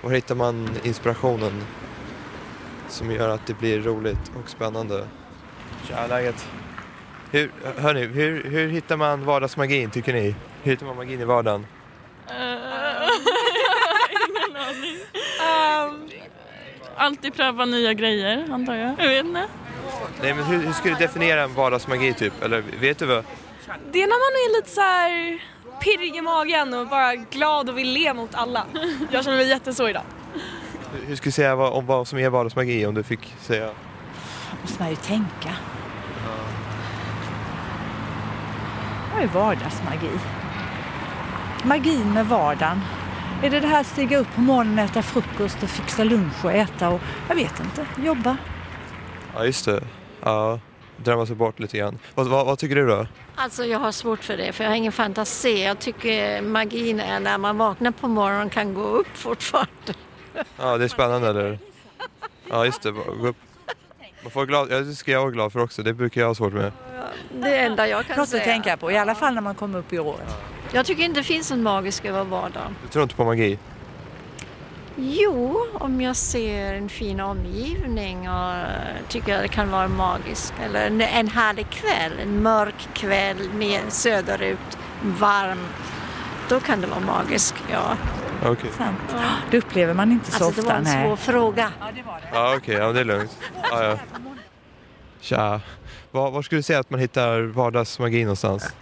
[0.01, 1.63] Var hittar man inspirationen
[2.87, 5.07] som gör att det blir roligt och spännande?
[5.87, 6.47] Tja, läget?
[7.31, 10.35] Hur, hörni, hur, hur hittar man vardagsmagin tycker ni?
[10.63, 11.65] Hur hittar man magin i vardagen?
[14.11, 14.97] Ingen aning.
[15.93, 16.09] Um,
[16.99, 18.95] alltid pröva nya grejer, antar jag.
[18.97, 19.47] Jag vet inte.
[20.21, 22.43] Nej men hur, hur skulle du definiera en vardagsmagi typ?
[22.43, 23.23] Eller vet du vad?
[23.91, 25.43] Det är när man är lite så här
[25.79, 28.65] pirrig i magen och bara glad och vill le mot alla.
[29.11, 30.03] Jag känner mig jätteså idag.
[31.07, 33.69] Hur, skulle du säga vad, om vad som är vardagsmagi om du fick säga?
[34.61, 35.49] måste man ju tänka.
[39.13, 40.09] Vad är vardagsmagi?
[41.63, 42.81] Magin med vardagen.
[43.43, 46.51] Är det det här att stiga upp på morgonen, äta frukost och fixa lunch och
[46.51, 48.37] äta och jag vet inte, jobba?
[49.35, 49.83] Ja just det.
[50.23, 50.59] Ja,
[50.97, 51.99] drömma sig bort lite grann.
[52.15, 53.07] Vad, vad, vad tycker du då?
[53.35, 55.63] Alltså jag har svårt för det för jag har ingen fantasi.
[55.63, 59.93] Jag tycker magin är när man vaknar på morgonen och kan gå upp fortfarande.
[60.57, 61.59] Ja det är spännande eller?
[62.49, 63.37] Ja just det, gå upp.
[64.23, 66.35] Man får glad, ja, det ska jag vara glad för också, det brukar jag ha
[66.35, 66.71] svårt med.
[67.41, 68.43] Det enda jag kan Något att säga.
[68.43, 70.19] tänka på, i alla fall när man kommer upp i år.
[70.71, 72.75] Jag tycker inte det finns en magisk över vardagen.
[72.83, 73.59] Du tror inte på magi?
[74.95, 78.53] Jo, om jag ser en fin omgivning och
[79.07, 80.53] tycker att det kan vara magiskt.
[80.65, 85.59] Eller en, en härlig kväll, en mörk kväll med söderut, varm.
[86.49, 87.97] Då kan det vara magiskt, ja.
[88.45, 88.69] Okej.
[88.77, 89.15] Sant.
[89.51, 90.73] Det upplever man inte så Alltså det ofta.
[90.73, 91.17] var en svår nej.
[91.17, 91.71] fråga.
[92.33, 93.37] Ja okej, ja det är lugnt.
[93.71, 93.97] Ja, ja.
[95.21, 95.61] Tja.
[96.11, 98.73] Var, var skulle du säga att man hittar vardagsmagi någonstans?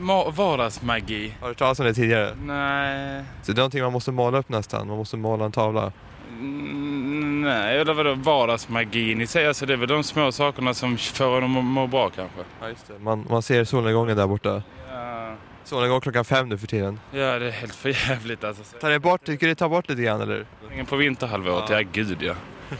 [0.00, 1.34] Ma- vardagsmagi?
[1.40, 2.34] Har du talat om det tidigare?
[2.44, 3.24] Nej.
[3.42, 5.92] Så det är någonting man måste måla upp nästan, man måste måla en tavla.
[6.28, 9.46] Mm, Nej, eller vadå vardagsmagin i sig?
[9.48, 12.38] Alltså det är väl de små sakerna som får en att må, bra kanske.
[12.60, 12.98] Ja just det.
[12.98, 14.62] Man, man ser solnedgången där borta.
[14.90, 15.34] Ja.
[15.64, 17.00] Solnedgång klockan fem nu för tiden.
[17.10, 18.76] Ja, det är helt för jävligt alltså.
[18.80, 20.46] Tar det bort, tycker du det tar bort lite grann eller?
[20.72, 22.34] Ingen på vinterhalvåret, ja, gud ja.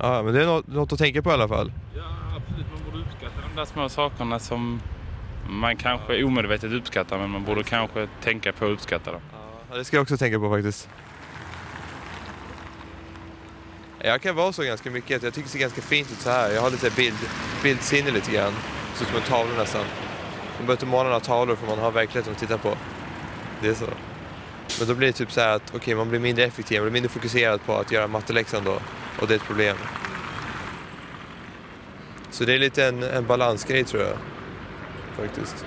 [0.00, 1.72] Ja men det är något, något att tänka på i alla fall.
[1.96, 2.02] Ja,
[2.36, 2.66] absolut.
[2.74, 4.80] Man borde uppskatta de där små sakerna som
[5.48, 9.20] man kanske omedvetet uppskattar men man borde kanske tänka på att uppskatta dem.
[9.70, 10.88] Ja, det ska jag också tänka på faktiskt.
[14.00, 15.22] Jag kan vara så ganska mycket.
[15.22, 16.50] Jag tycker det ser ganska fint ut så här.
[16.50, 17.16] Jag har lite bild,
[17.62, 18.52] bildsinne lite grann.
[18.94, 19.80] Så som en tavla nästan.
[19.80, 22.76] Man behöver inte måla några tavlor för man har verkligheten att titta på.
[23.62, 23.86] Det är så.
[24.78, 26.92] Men då blir det typ så här att okay, man blir mindre effektiv, man blir
[26.92, 28.78] mindre fokuserad på att göra matteläxan då.
[29.20, 29.76] Och det är ett problem.
[32.30, 34.16] Så det är lite en, en balansgrej tror jag.
[35.18, 35.66] Faktiskt.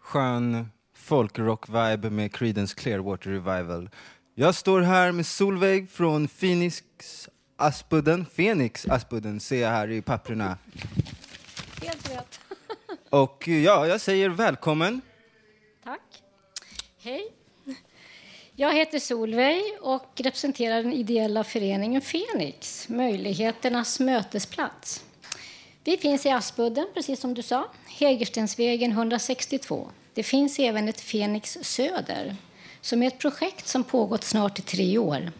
[0.00, 3.90] Skön folkrock-vibe med Creedence Clearwater Revival.
[4.34, 6.82] Jag står här med Solveig från Phoenix
[7.60, 8.26] Aspudden.
[8.36, 10.58] Phoenix Aspudden ser jag här i papperna.
[11.82, 12.40] Helt rätt.
[13.10, 15.00] Och ja, jag säger välkommen.
[15.84, 16.22] Tack.
[16.98, 17.32] Hej.
[18.56, 25.04] Jag heter Solveig och representerar den ideella föreningen Fenix, möjligheternas mötesplats.
[25.84, 29.90] Vi finns i Aspudden, precis som du sa, Hägerstensvägen 162.
[30.14, 32.36] Det finns även ett Fenix Söder,
[32.80, 35.32] som är ett projekt som pågått snart i tre år.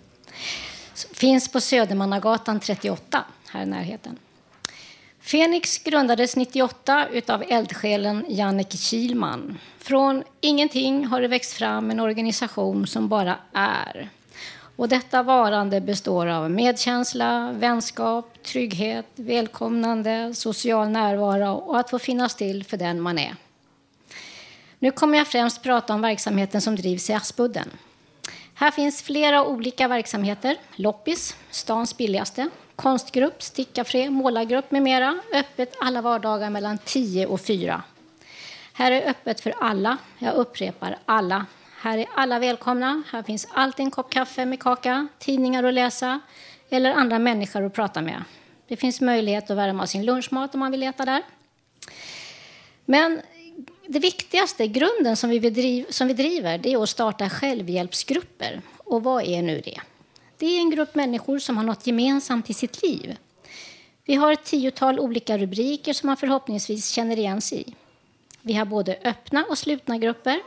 [1.13, 4.19] Finns på Södermannagatan 38, här i närheten.
[5.21, 9.59] Fenix grundades 98 av eldsjälen Jannike Kilman.
[9.79, 14.11] Från ingenting har det växt fram en organisation som bara är.
[14.77, 22.35] Och detta varande består av medkänsla, vänskap, trygghet, välkomnande, social närvaro och att få finnas
[22.35, 23.37] till för den man är.
[24.79, 27.71] Nu kommer jag främst prata om verksamheten som drivs i Aspudden.
[28.61, 30.57] Här finns flera olika verksamheter.
[30.77, 35.19] Loppis, stans billigaste, konstgrupp, stickafré, målargrupp med mera.
[35.35, 37.83] Öppet alla vardagar mellan 10 och 4.
[38.73, 39.99] Här är öppet för alla.
[40.19, 41.47] Jag upprepar alla.
[41.81, 43.03] Här är alla välkomna.
[43.13, 46.21] Här finns alltid en kopp kaffe med kaka, tidningar att läsa
[46.71, 48.25] eller andra människor att prata med.
[48.69, 51.23] Det finns möjlighet att värma sin lunchmat om man vill äta där.
[52.85, 53.21] Men
[53.93, 58.61] det viktigaste, grunden som vi, bedriv, som vi driver, det är att starta självhjälpsgrupper.
[58.79, 59.81] Och vad är nu det?
[60.37, 63.17] Det är en grupp människor som har något gemensamt i sitt liv.
[64.05, 67.75] Vi har ett tiotal olika rubriker som man förhoppningsvis känner igen sig i.
[68.43, 70.41] Vi har både öppna och slutna grupper.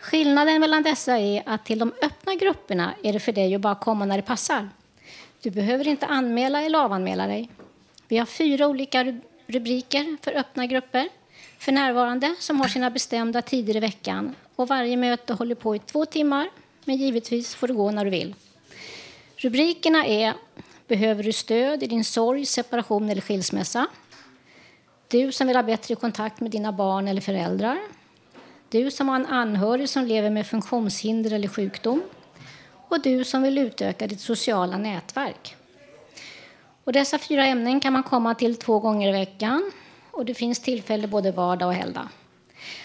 [0.00, 3.74] Skillnaden mellan dessa är att till de öppna grupperna är det för dig att bara
[3.74, 4.68] komma när det passar.
[5.42, 7.50] Du behöver inte anmäla eller avanmäla dig.
[8.08, 11.08] Vi har fyra olika rubriker för öppna grupper
[11.58, 14.34] för närvarande som har sina bestämda tider i veckan.
[14.56, 16.48] Och varje möte håller på i två timmar,
[16.84, 18.34] men givetvis får du gå när du vill.
[19.36, 20.34] Rubrikerna är
[20.88, 23.86] Behöver du stöd i din sorg, separation eller skilsmässa?
[25.08, 27.78] Du som vill ha bättre kontakt med dina barn eller föräldrar?
[28.68, 32.02] Du som har en anhörig som lever med funktionshinder eller sjukdom?
[32.88, 35.56] Och du som vill utöka ditt sociala nätverk?
[36.84, 39.72] Och dessa fyra ämnen kan man komma till två gånger i veckan
[40.18, 42.08] och det finns tillfälle både vardag och helgdag.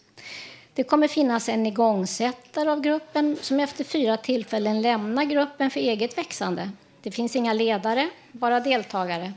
[0.74, 6.18] Det kommer finnas en igångsättare av gruppen som efter fyra tillfällen lämnar gruppen för eget
[6.18, 6.70] växande.
[7.02, 9.32] Det finns inga ledare, bara deltagare.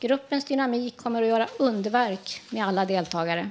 [0.00, 3.50] Gruppens dynamik kommer att göra underverk med alla deltagare.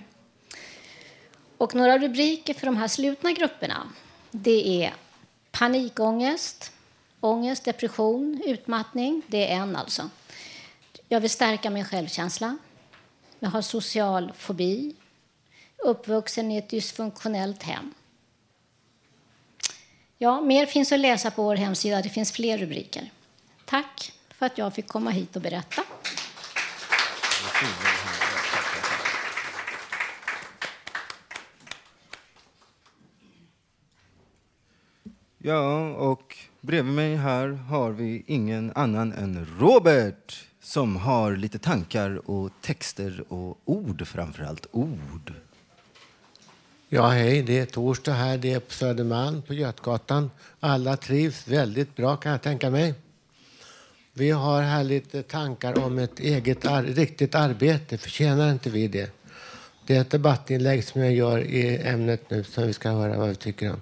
[1.58, 3.88] Och några rubriker för de här slutna grupperna.
[4.32, 4.94] Det är
[5.52, 6.72] panikångest,
[7.20, 9.22] ångest, depression, utmattning.
[9.28, 10.10] Det är en alltså.
[11.08, 12.58] Jag vill stärka min självkänsla.
[13.40, 14.96] Jag har social fobi.
[15.78, 17.94] Uppvuxen i ett dysfunktionellt hem.
[20.18, 22.02] Ja, mer finns att läsa på vår hemsida.
[22.02, 23.12] Det finns fler rubriker.
[23.66, 25.84] Tack för att jag fick komma hit och berätta.
[35.42, 42.30] Ja, och bredvid mig här har vi ingen annan än Robert som har lite tankar
[42.30, 44.68] och texter och ord framför allt.
[44.72, 45.34] Ord.
[46.90, 47.42] Ja, hej.
[47.42, 48.38] Det är torsdag här.
[48.38, 50.32] Det är på Södermalm på Götgatan.
[50.60, 52.94] Alla trivs väldigt bra kan jag tänka mig.
[54.14, 57.98] Vi har här lite tankar om ett eget ar riktigt arbete.
[57.98, 59.12] Förtjänar inte vi det?
[59.86, 63.30] Det är ett debattinlägg som jag gör i ämnet nu som vi ska höra vad
[63.30, 63.82] vi tycker om.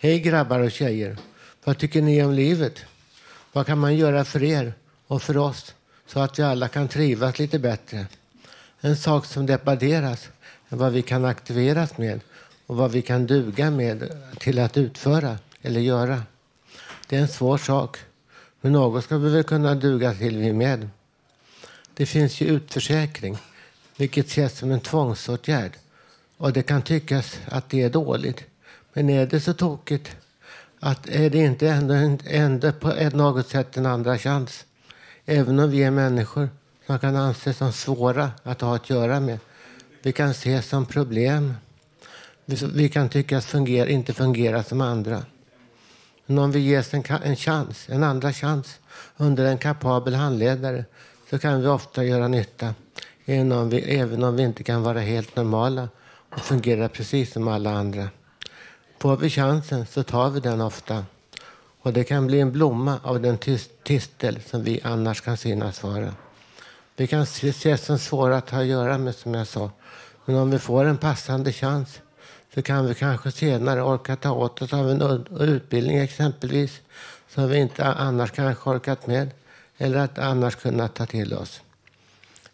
[0.00, 1.16] Hej grabbar och tjejer.
[1.64, 2.84] Vad tycker ni om livet?
[3.52, 4.72] Vad kan man göra för er
[5.06, 5.74] och för oss
[6.06, 8.06] så att vi alla kan trivas lite bättre?
[8.80, 10.28] En sak som debatteras
[10.68, 12.20] är vad vi kan aktiveras med
[12.66, 16.22] och vad vi kan duga med till att utföra eller göra.
[17.06, 17.98] Det är en svår sak,
[18.60, 20.88] men något ska vi väl kunna duga till vi med.
[21.94, 23.38] Det finns ju utförsäkring,
[23.96, 25.72] vilket ses som en tvångsåtgärd
[26.36, 28.44] och det kan tyckas att det är dåligt.
[28.98, 30.16] Men är det så tokigt
[30.80, 34.66] att är det inte ändå, ändå på något sätt en andra chans?
[35.26, 36.48] Även om vi är människor
[36.86, 39.38] som kan anses som svåra att ha att göra med.
[40.02, 41.54] Vi kan ses som problem.
[42.74, 45.22] Vi kan tyckas fungera, inte fungera som andra.
[46.26, 48.78] Men om vi ges en, en chans, en andra chans
[49.16, 50.84] under en kapabel handledare
[51.30, 52.74] så kan vi ofta göra nytta.
[53.24, 55.88] Även om vi, även om vi inte kan vara helt normala
[56.30, 58.08] och fungera precis som alla andra.
[59.00, 61.04] Får vi chansen så tar vi den ofta.
[61.80, 63.38] Och det kan bli en blomma av den
[63.82, 66.14] tistel som vi annars kan synas vara.
[66.96, 69.70] Vi kan ses som svåra att ha att göra med, som jag sa.
[70.24, 72.00] Men om vi får en passande chans
[72.54, 76.80] så kan vi kanske senare orka ta åt oss av en utbildning exempelvis
[77.28, 79.30] som vi inte annars kanske orkat med
[79.76, 81.60] eller att annars kunna ta till oss.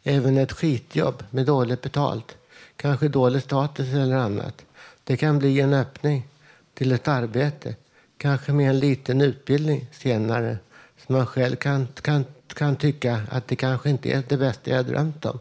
[0.03, 2.37] Även ett skitjobb med dåligt betalt,
[2.77, 4.65] kanske dålig status eller annat,
[5.05, 6.29] det kan bli en öppning
[6.75, 7.75] till ett arbete,
[8.19, 10.59] kanske med en liten utbildning senare,
[11.07, 14.87] som man själv kan, kan, kan tycka att det kanske inte är det bästa jag
[14.87, 15.39] drömt om.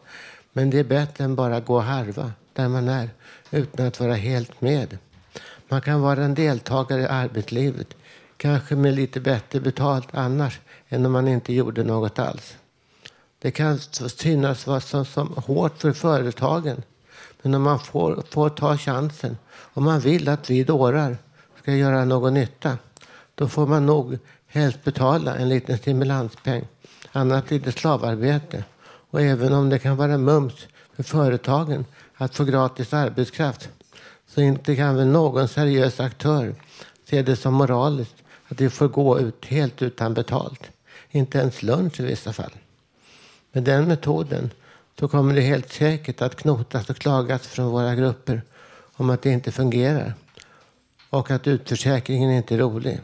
[0.54, 3.10] Men det är bättre än bara gå och harva där man är
[3.52, 4.98] utan att vara helt med.
[5.68, 7.88] Man kan vara en deltagare i arbetslivet,
[8.38, 10.60] kanske med lite bättre betalt annars
[10.90, 12.56] än om man inte gjorde något alls.
[13.40, 16.84] Det kan synas vara som, som hårt för företagen.
[17.44, 19.38] Men om man får, får ta chansen,
[19.74, 21.18] om man vill att vi dårar,
[21.62, 22.78] ska göra någon nytta,
[23.36, 24.18] då får man nog
[24.48, 26.68] helst betala en liten stimulanspeng.
[27.12, 28.64] Annars blir det slavarbete.
[29.10, 31.86] Och även om det kan vara mums för företagen
[32.16, 33.70] att få gratis arbetskraft
[34.28, 36.56] så inte kan väl någon seriös aktör
[37.10, 38.16] se det som moraliskt
[38.48, 40.72] att vi får gå ut helt utan betalt.
[41.10, 42.52] Inte ens lunch i vissa fall.
[43.52, 44.50] Med den metoden
[45.00, 48.42] så kommer det helt säkert att knotas och klagas från våra grupper
[48.96, 50.14] om att det inte fungerar
[51.10, 53.00] och att utförsäkringen inte är rolig.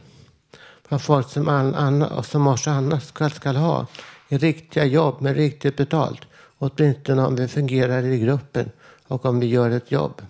[0.90, 3.88] Vad folk som, all, anna, som oss annars ska, ska ha
[4.30, 6.22] är riktiga jobb med riktigt betalt.
[6.58, 8.72] Åtminstone om vi fungerar i gruppen
[9.08, 10.22] och om vi gör ett jobb.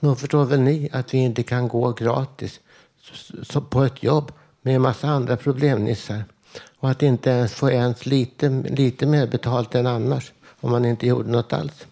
[0.00, 2.60] Nog förstår väl ni att vi inte kan gå gratis
[3.70, 4.32] på ett jobb
[4.62, 6.24] med en massa andra problemnissar
[6.80, 11.06] och att inte ens få ens lite, lite mer betalt än annars om man inte
[11.06, 11.86] gjorde något alls.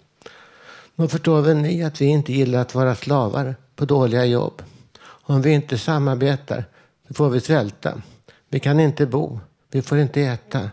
[0.94, 4.62] Nog förstår väl ni att vi inte gillar att vara slavar på dåliga jobb.
[5.00, 6.64] Om vi inte samarbetar
[7.08, 8.02] så får vi svälta.
[8.48, 9.40] Vi kan inte bo.
[9.70, 10.70] Vi får inte äta.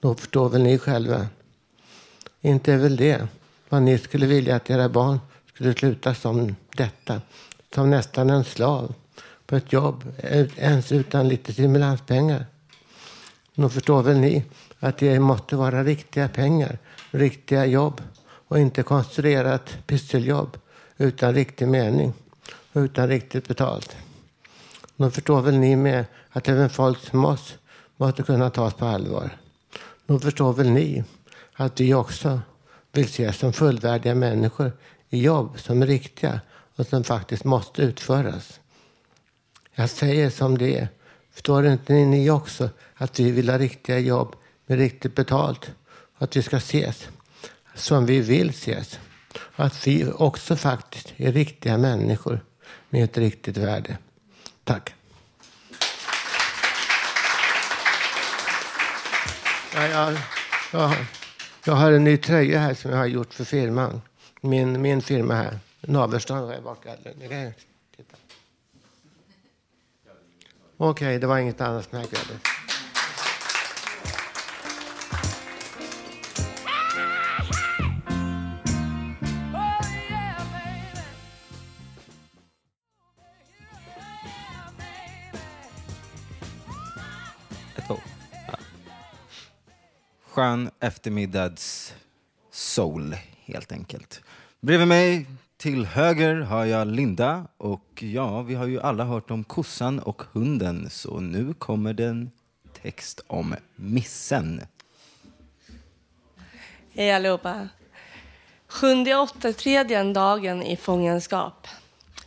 [0.00, 1.26] Nog förstår väl ni själva.
[2.40, 3.28] Inte är väl det
[3.68, 5.20] vad ni skulle vilja att era barn
[5.54, 7.20] skulle sluta som detta.
[7.74, 8.94] Som nästan en slav
[9.46, 10.04] på ett jobb,
[10.56, 12.46] ens utan lite stimulanspengar.
[13.58, 14.44] Nog förstår väl ni
[14.80, 16.78] att det måste vara riktiga pengar,
[17.10, 18.02] riktiga jobb
[18.48, 20.56] och inte konstruerat pysseljobb
[20.96, 22.12] utan riktig mening
[22.72, 23.96] och utan riktigt betalt.
[24.96, 27.58] Nog förstår väl ni med att även folk som oss
[27.96, 29.30] måste kunna tas på allvar.
[30.06, 31.04] Nog förstår väl ni
[31.52, 32.40] att vi också
[32.92, 34.72] vill ses som fullvärdiga människor
[35.08, 36.40] i jobb som är riktiga
[36.76, 38.60] och som faktiskt måste utföras.
[39.74, 40.88] Jag säger som det är.
[41.36, 45.70] Förstår inte ni också att vi vill ha riktiga jobb med riktigt betalt?
[46.18, 47.08] Att vi ska ses
[47.74, 48.98] som vi vill ses.
[49.56, 52.40] Att vi också faktiskt är riktiga människor
[52.90, 53.98] med ett riktigt värde.
[54.64, 54.94] Tack.
[59.74, 60.18] Ja, jag,
[60.72, 60.94] jag,
[61.64, 64.02] jag har en ny tröja här som jag har gjort för firman.
[64.40, 65.58] Min, min firma här.
[65.80, 66.98] Navelstad har jag bakat.
[70.78, 71.98] Okej, okay, det var inget annat som
[90.36, 91.94] Skön eftermiddags
[92.50, 94.22] soul, helt enkelt.
[94.60, 95.26] Bredvid mig
[95.56, 100.22] till höger har jag Linda och ja, vi har ju alla hört om kossan och
[100.32, 102.30] hunden så nu kommer den
[102.82, 104.60] text om missen.
[106.94, 107.68] Hej allihopa.
[108.68, 111.66] Sjunde åtta tredje dagen i fångenskap.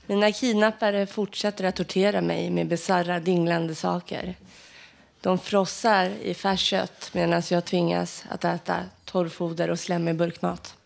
[0.05, 4.35] Mina kidnappare fortsätter att tortera mig med bisarra dinglande saker.
[5.21, 10.78] De frossar i färskt kött medan jag tvingas att äta torrfoder och slemmig burkmat.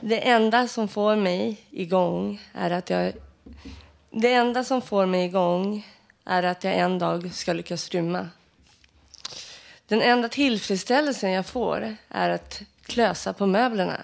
[0.00, 3.12] Det enda som får mig igång är att jag...
[4.10, 5.86] Det enda som får mig igång
[6.24, 8.28] är att jag en dag ska lyckas rymma.
[9.86, 14.00] Den enda tillfredsställelsen jag får är att klösa på möblerna.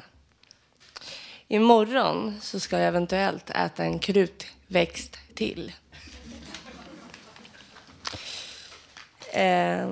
[1.48, 5.72] Imorgon så ska jag eventuellt äta en krutväxt till.
[9.32, 9.88] Eh,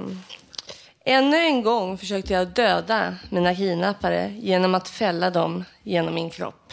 [1.09, 6.73] ännu en gång försökte jag döda mina kidnappare genom att fälla dem genom min kropp.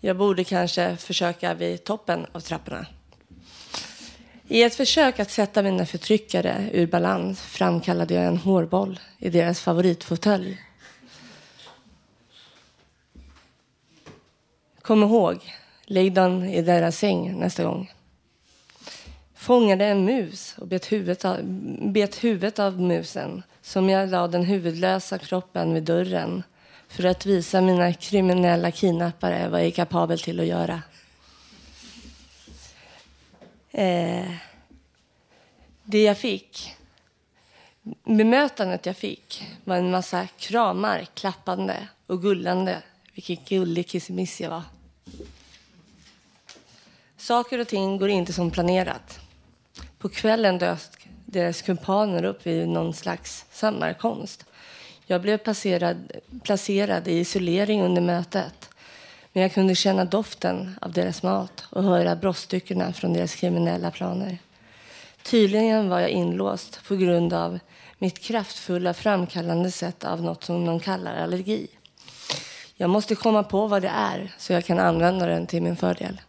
[0.00, 2.86] Jag borde kanske försöka vid toppen av trapporna.
[4.48, 9.60] I ett försök att sätta mina förtryckare ur balans framkallade jag en hårboll i deras
[9.60, 10.60] favoritfåtölj.
[14.82, 17.95] Kom ihåg, lägg den i deras säng nästa gång.
[19.46, 21.40] Fångade en mus och bet huvudet av,
[21.92, 26.42] bet huvudet av musen som jag la den huvudlösa kroppen vid dörren
[26.88, 30.82] för att visa mina kriminella kidnappare vad jag är kapabel till att göra.
[33.70, 34.30] Eh,
[35.84, 36.74] det jag fick,
[38.04, 42.82] bemötandet jag fick var en massa kramar, klappande och gullande.
[43.14, 44.62] Vilken gullig kissemiss jag var.
[47.16, 49.25] Saker och ting går inte som planerat.
[49.98, 54.44] På kvällen dök deras kumpaner upp vid någon slags sammankomst.
[55.06, 58.70] Jag blev placerad, placerad i isolering under mötet.
[59.32, 64.38] Men jag kunde känna doften av deras mat och höra brottsstyckena från deras kriminella planer.
[65.22, 67.58] Tydligen var jag inlåst på grund av
[67.98, 71.66] mitt kraftfulla framkallande sätt av något som de kallar allergi.
[72.76, 76.20] Jag måste komma på vad det är så jag kan använda den till min fördel.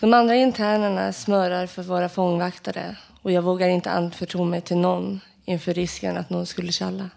[0.00, 5.20] De andra internerna smörar för våra fångvaktare och jag vågar inte anförtro mig till någon
[5.44, 7.10] inför risken att någon skulle tjalla.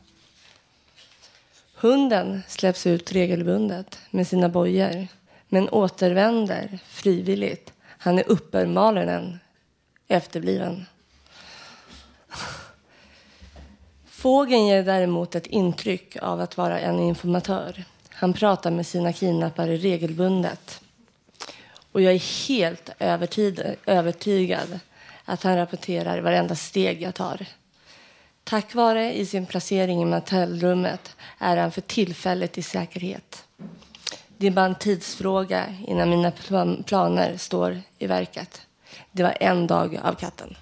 [1.76, 5.08] Hunden släpps ut regelbundet med sina bojor
[5.48, 7.74] men återvänder frivilligt.
[7.82, 9.40] Han är uppenbarligen
[10.08, 10.86] efterbliven.
[14.06, 17.84] Fågeln ger däremot ett intryck av att vara en informatör.
[18.10, 20.82] Han pratar med sina kidnappare regelbundet.
[22.00, 24.80] Och jag är helt övertid, övertygad
[25.26, 27.46] att han rapporterar varenda steg jag tar.
[28.44, 33.44] Tack vare i sin placering i motellrummet är han för tillfället i säkerhet.
[34.38, 36.32] Det är bara en tidsfråga innan mina
[36.86, 38.62] planer står i verket.
[39.12, 40.56] Det var en dag av katten.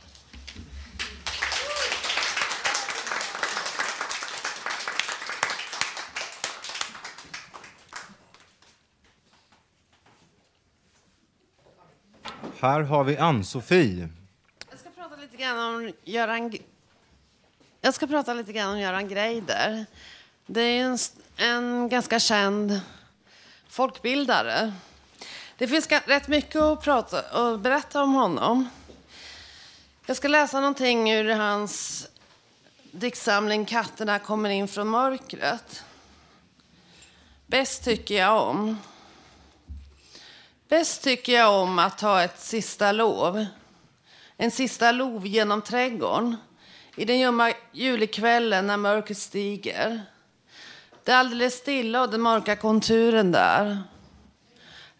[12.60, 14.10] Här har vi Ann-Sofie.
[14.70, 16.54] Jag ska prata lite grann om Göran...
[17.82, 19.86] Jag ska prata lite grann om Göran Greider.
[20.46, 20.98] Det är en,
[21.38, 22.80] en ganska känd
[23.68, 24.74] folkbildare.
[25.58, 28.70] Det finns rätt mycket att prata och berätta om honom.
[30.06, 32.08] Jag ska läsa någonting ur hans
[32.92, 35.84] diktsamling Katterna kommer in från mörkret.
[37.46, 38.78] Bäst tycker jag om.
[40.70, 43.46] Bäst tycker jag om att ta ett sista lov.
[44.38, 46.36] En sista lov genom trädgården.
[46.96, 50.02] I den ljumma julikvällen när mörkret stiger.
[51.04, 53.84] Det är alldeles stilla och den mörka konturen där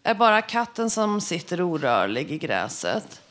[0.02, 3.22] är bara katten som sitter orörlig i gräset.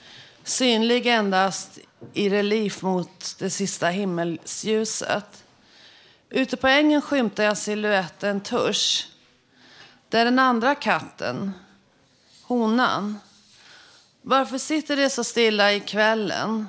[0.44, 1.80] Synlig endast
[2.14, 5.44] i relief mot det sista himmelsljuset.
[6.30, 9.08] Ute på ängen skymtar jag siluetten Tusch.
[10.10, 11.54] Det är den andra katten,
[12.48, 13.20] honan.
[14.22, 16.68] Varför sitter det så stilla i kvällen?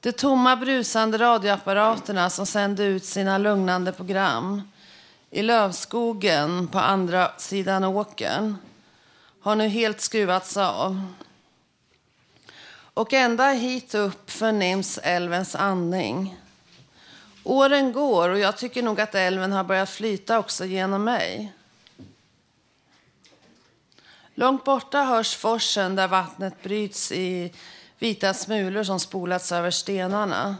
[0.00, 4.62] De tomma brusande radioapparaterna som sände ut sina lugnande program
[5.30, 8.56] i lövskogen på andra sidan åkern
[9.40, 11.02] har nu helt skruvats av.
[12.94, 16.36] Och ända hit upp förnims älvens andning.
[17.44, 21.52] Åren går och jag tycker nog att älven har börjat flyta också genom mig.
[24.38, 27.52] Långt borta hörs forsen där vattnet bryts i
[27.98, 30.56] vita smulor som spolats över stenarna.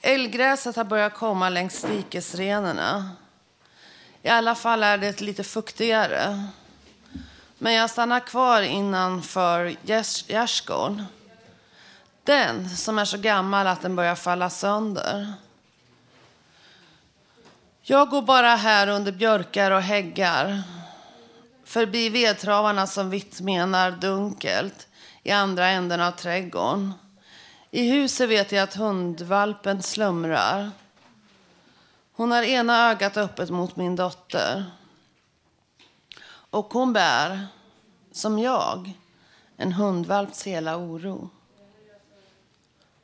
[0.00, 3.10] Älggräset har börjat komma längs dikesrenarna.
[4.22, 6.44] I alla fall är det lite fuktigare.
[7.58, 9.76] Men jag stannar kvar innanför
[10.28, 11.04] gärdsgården.
[12.24, 15.32] Den som är så gammal att den börjar falla sönder.
[17.82, 20.62] Jag går bara här under björkar och häggar.
[21.70, 24.88] Förbi vedtravarna som vitt menar dunkelt
[25.22, 26.92] i andra änden av trädgården.
[27.70, 30.70] I huset vet jag att hundvalpen slumrar.
[32.12, 34.64] Hon har ena ögat öppet mot min dotter.
[36.30, 37.46] Och hon bär,
[38.12, 38.92] som jag,
[39.56, 41.30] en hundvalps hela oro.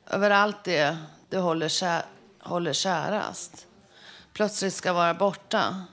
[0.06, 0.96] Över allt det
[1.28, 2.04] du håller, kä-
[2.40, 3.66] håller kärast.
[4.32, 5.84] Plötsligt ska vara borta.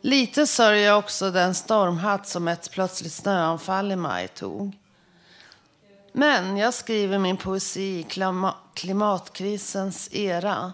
[0.00, 4.76] Lite sörjer jag också den stormhatt som ett plötsligt snöanfall i maj tog.
[6.12, 10.72] Men jag skriver min poesi i klima- klimatkrisens era.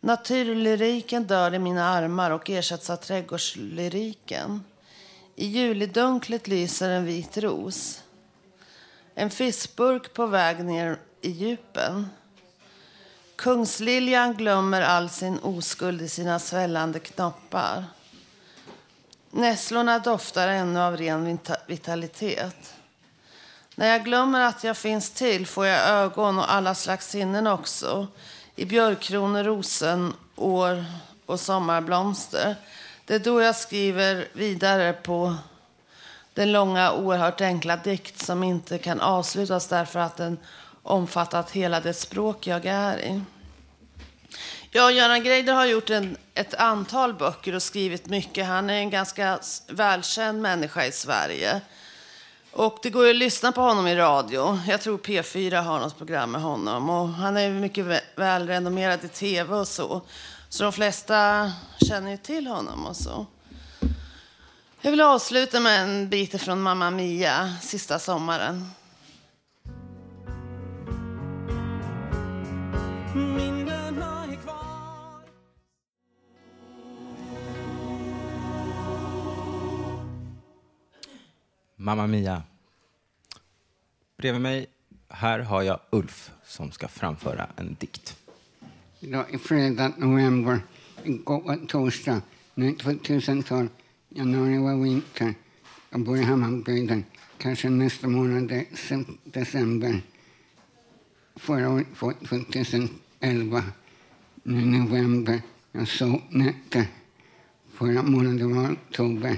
[0.00, 4.64] Naturlyriken dör i mina armar och ersätts av trädgårdslyriken.
[5.36, 8.02] I julidunklet lyser en vit ros.
[9.14, 12.08] En fiskburk på väg ner i djupen.
[13.36, 17.84] Kungsliljan glömmer all sin oskuld i sina svällande knoppar.
[19.34, 22.74] Nässlorna doftar ännu av ren vitalitet.
[23.74, 28.06] När jag glömmer att jag finns till får jag ögon och alla slags sinnen också.
[28.56, 30.84] I björkkronor, rosen, år
[31.26, 32.56] och sommarblomster.
[33.04, 35.34] Det är då jag skriver vidare på
[36.34, 40.38] den långa, oerhört enkla dikt som inte kan avslutas därför att den
[40.82, 43.22] omfattat hela det språk jag är i.
[44.70, 48.46] Jag och Göran Greider har gjort en, ett antal böcker och skrivit mycket.
[48.46, 51.60] Han är en ganska välkänd människa i Sverige.
[52.52, 54.60] Och det går ju att lyssna på honom i radio.
[54.68, 56.90] Jag tror P4 har något program med honom.
[56.90, 60.02] Och han är mycket välrenommerad i tv och så.
[60.48, 61.52] Så de flesta
[61.88, 63.26] känner ju till honom och så.
[64.80, 68.70] Jag vill avsluta med en bit från Mamma Mia, Sista sommaren.
[81.82, 82.42] Mamma Mia.
[84.16, 84.66] Bredvid mig,
[85.08, 88.16] här har jag Ulf som ska framföra en dikt.
[89.00, 90.60] Idag är fredag, november.
[91.04, 92.22] Igår var torsdag.
[92.54, 93.68] Nu är 2012.
[94.08, 95.34] Januari var vinter.
[95.90, 97.04] Jag bor i Hammarbygden.
[97.38, 98.64] Kanske nästa månad är
[99.24, 100.02] december.
[101.36, 103.64] Förra året var 2011.
[104.42, 105.42] Nu är november.
[105.72, 106.86] Jag sov nätter.
[107.72, 109.36] Förra månaden var oktober.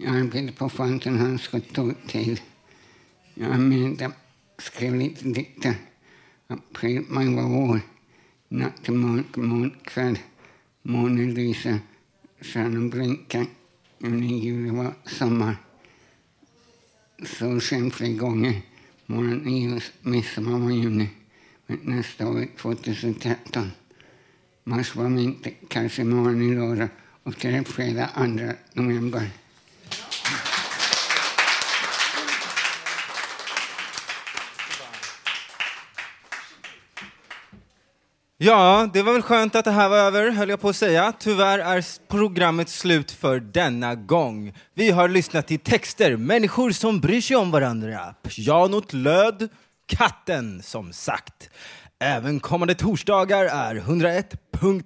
[0.00, 2.40] Jag arbetade på Fountain House kontor till.
[3.34, 4.12] Jag är med
[4.58, 5.74] skrev lite dikter.
[6.46, 7.80] April, maj var vår.
[8.48, 10.18] Natt till mörk, mörk kväll.
[10.82, 11.78] Månen lyser,
[12.40, 13.46] stjärnan blinkar.
[13.98, 15.56] Juni, juli var sommar.
[17.24, 18.62] Solsken flera gånger.
[19.06, 21.08] Morgonen är ljus, midsommar var juni.
[21.66, 23.70] Men nästa år 2013.
[24.64, 26.88] Mars var vinter, kanske morgon i lördag.
[27.22, 29.30] Och till fredag 2 november.
[38.40, 41.12] Ja, det var väl skönt att det här var över, höll jag på att säga.
[41.18, 44.54] Tyvärr är programmet slut för denna gång.
[44.74, 48.14] Vi har lyssnat till texter, människor som bryr sig om varandra.
[48.22, 49.48] Pianot löd,
[49.86, 51.50] katten som sagt.
[52.00, 54.82] Även kommande torsdagar är 101.1.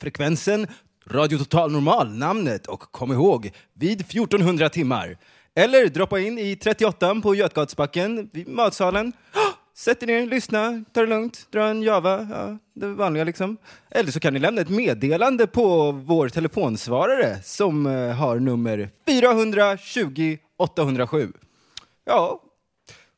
[0.00, 0.66] Frekvensen
[1.10, 5.18] Radio Total Normal, namnet och kom ihåg, vid 1400 timmar.
[5.56, 9.12] Eller droppa in i 38 på Götgatsbacken vid matsalen.
[9.78, 13.56] Sätt er ner, lyssna, ta det lugnt, dra en java, ja, det vanliga liksom.
[13.90, 20.38] Eller så kan ni lämna ett meddelande på vår telefonsvarare som eh, har nummer 420
[20.56, 21.32] 807.
[22.04, 22.42] Ja,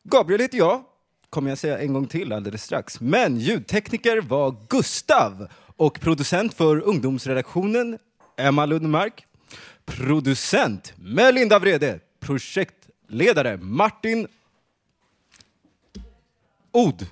[0.04, 0.82] Gabriel heter jag,
[1.30, 3.00] kommer jag säga en gång till alldeles strax.
[3.00, 7.98] Men ljudtekniker var Gustav och producent för ungdomsredaktionen
[8.36, 9.26] Emma Lundmark.
[9.84, 12.00] Producent Melinda Vrede.
[12.20, 14.26] Projektledare Martin
[16.72, 17.06] Od.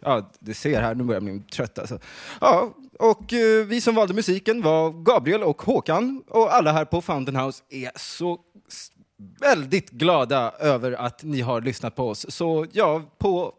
[0.00, 1.98] Ja, det ser här, nu börjar jag bli trött alltså.
[2.40, 7.00] Ja, och eh, vi som valde musiken var Gabriel och Håkan och alla här på
[7.00, 8.38] Fountain House är så
[9.40, 12.26] väldigt glada över att ni har lyssnat på oss.
[12.28, 13.54] Så ja, på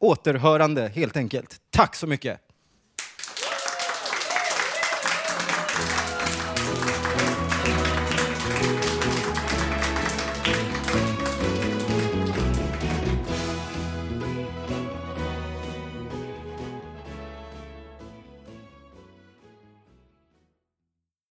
[0.00, 1.56] återhörande helt enkelt.
[1.70, 2.40] Tack så mycket!